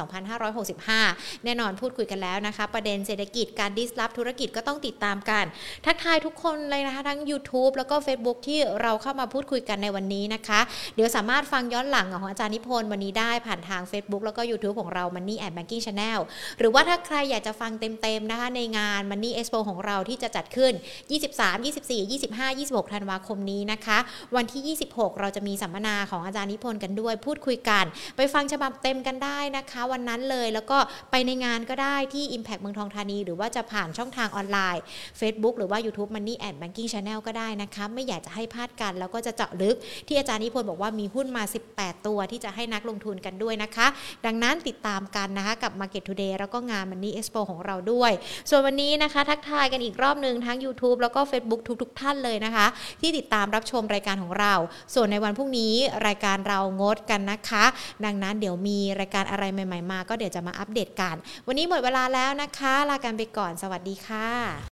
[0.67, 5.45] 2565 แน่นอนพูดคุยกันแล้วนะคะ ประเด็นเศรษฐกิจการดิสลอฟธุรกิจก็ต้องติดตามกัน
[5.85, 10.59] ทักทายทุกคนเลยนะคะ ทั้ง YouTube แล้วก็ Facebook ที่เราเข้ามาพูดคุยกันในวันนี้นะคะ
[10.95, 16.19] เดี๋ยวสามารถฟังย้อนหลังของอาจารย์นิพนธ์วันนี้ได้ผ่านทาง Facebook แล้วก็ YouTube ของเรา Money and Banking Channel
[16.59, 20.73] หรือว่าถ้าใครอยากจะฟังเต็มๆนะคะในงาน Money Expo ของเราที่จะจัดขึ้น
[21.19, 23.97] 23 24 25 26 ธันวาคมนี้นะคะ
[24.35, 27.85] วันที่ 26 เราจะมีสัมมนาของอาจารย์นิพนธ์กันด้วย พูดคุยกัน
[28.17, 30.77] ไปฟังฉบับเต็มกันได้นะคะ วันนั้นเลยแล้วก็
[31.11, 34.83] ไปในงานก็ได้ที่ Impact เมืองทองธานี หรือว่าจะผ่านช่องทางออนไลน์
[35.19, 39.75] Facebook หรือว่า YouTube Money and Banking Channel ก็ได้นะคะไม่อยากจะให้พลาดกันแล้วก็จะเจาะลึก
[40.07, 41.43] ที่อาจารย์นิพนธ์บอกว่ามีหุ้นมา
[41.75, 43.87] 18 ตัวที่จะให้นักลงทุนกันด้วยนะคะ
[44.25, 48.11] ดังนั้นติดตามกันนะคะกับ Market Today แล้วก็งาน Money Expo ของเราด้วย
[48.49, 52.65] ส่วนวันนี้นะคะทักทายกันอีกรอบหนึ่งทั้ง YouTube แล้วก็ Facebook ทุกๆท่านเลยนะคะ
[53.01, 54.53] ที่ติดตามรับชมรายการของเรา
[54.93, 55.73] ส่วนในวันพรุ่งนี้
[56.07, 57.65] รายการเรางดกันนะคะ
[58.05, 61.15] ดังนั้นเดี๋ยวมีรายการอะไรใหม่ ๆ มา ก็เดี๋ยวจะมาอัปเดตกัน
[61.47, 64.53] วันนี้หมดเวลาแล้วนะคะ ลากันไปก่อนสวัสดีค่ะ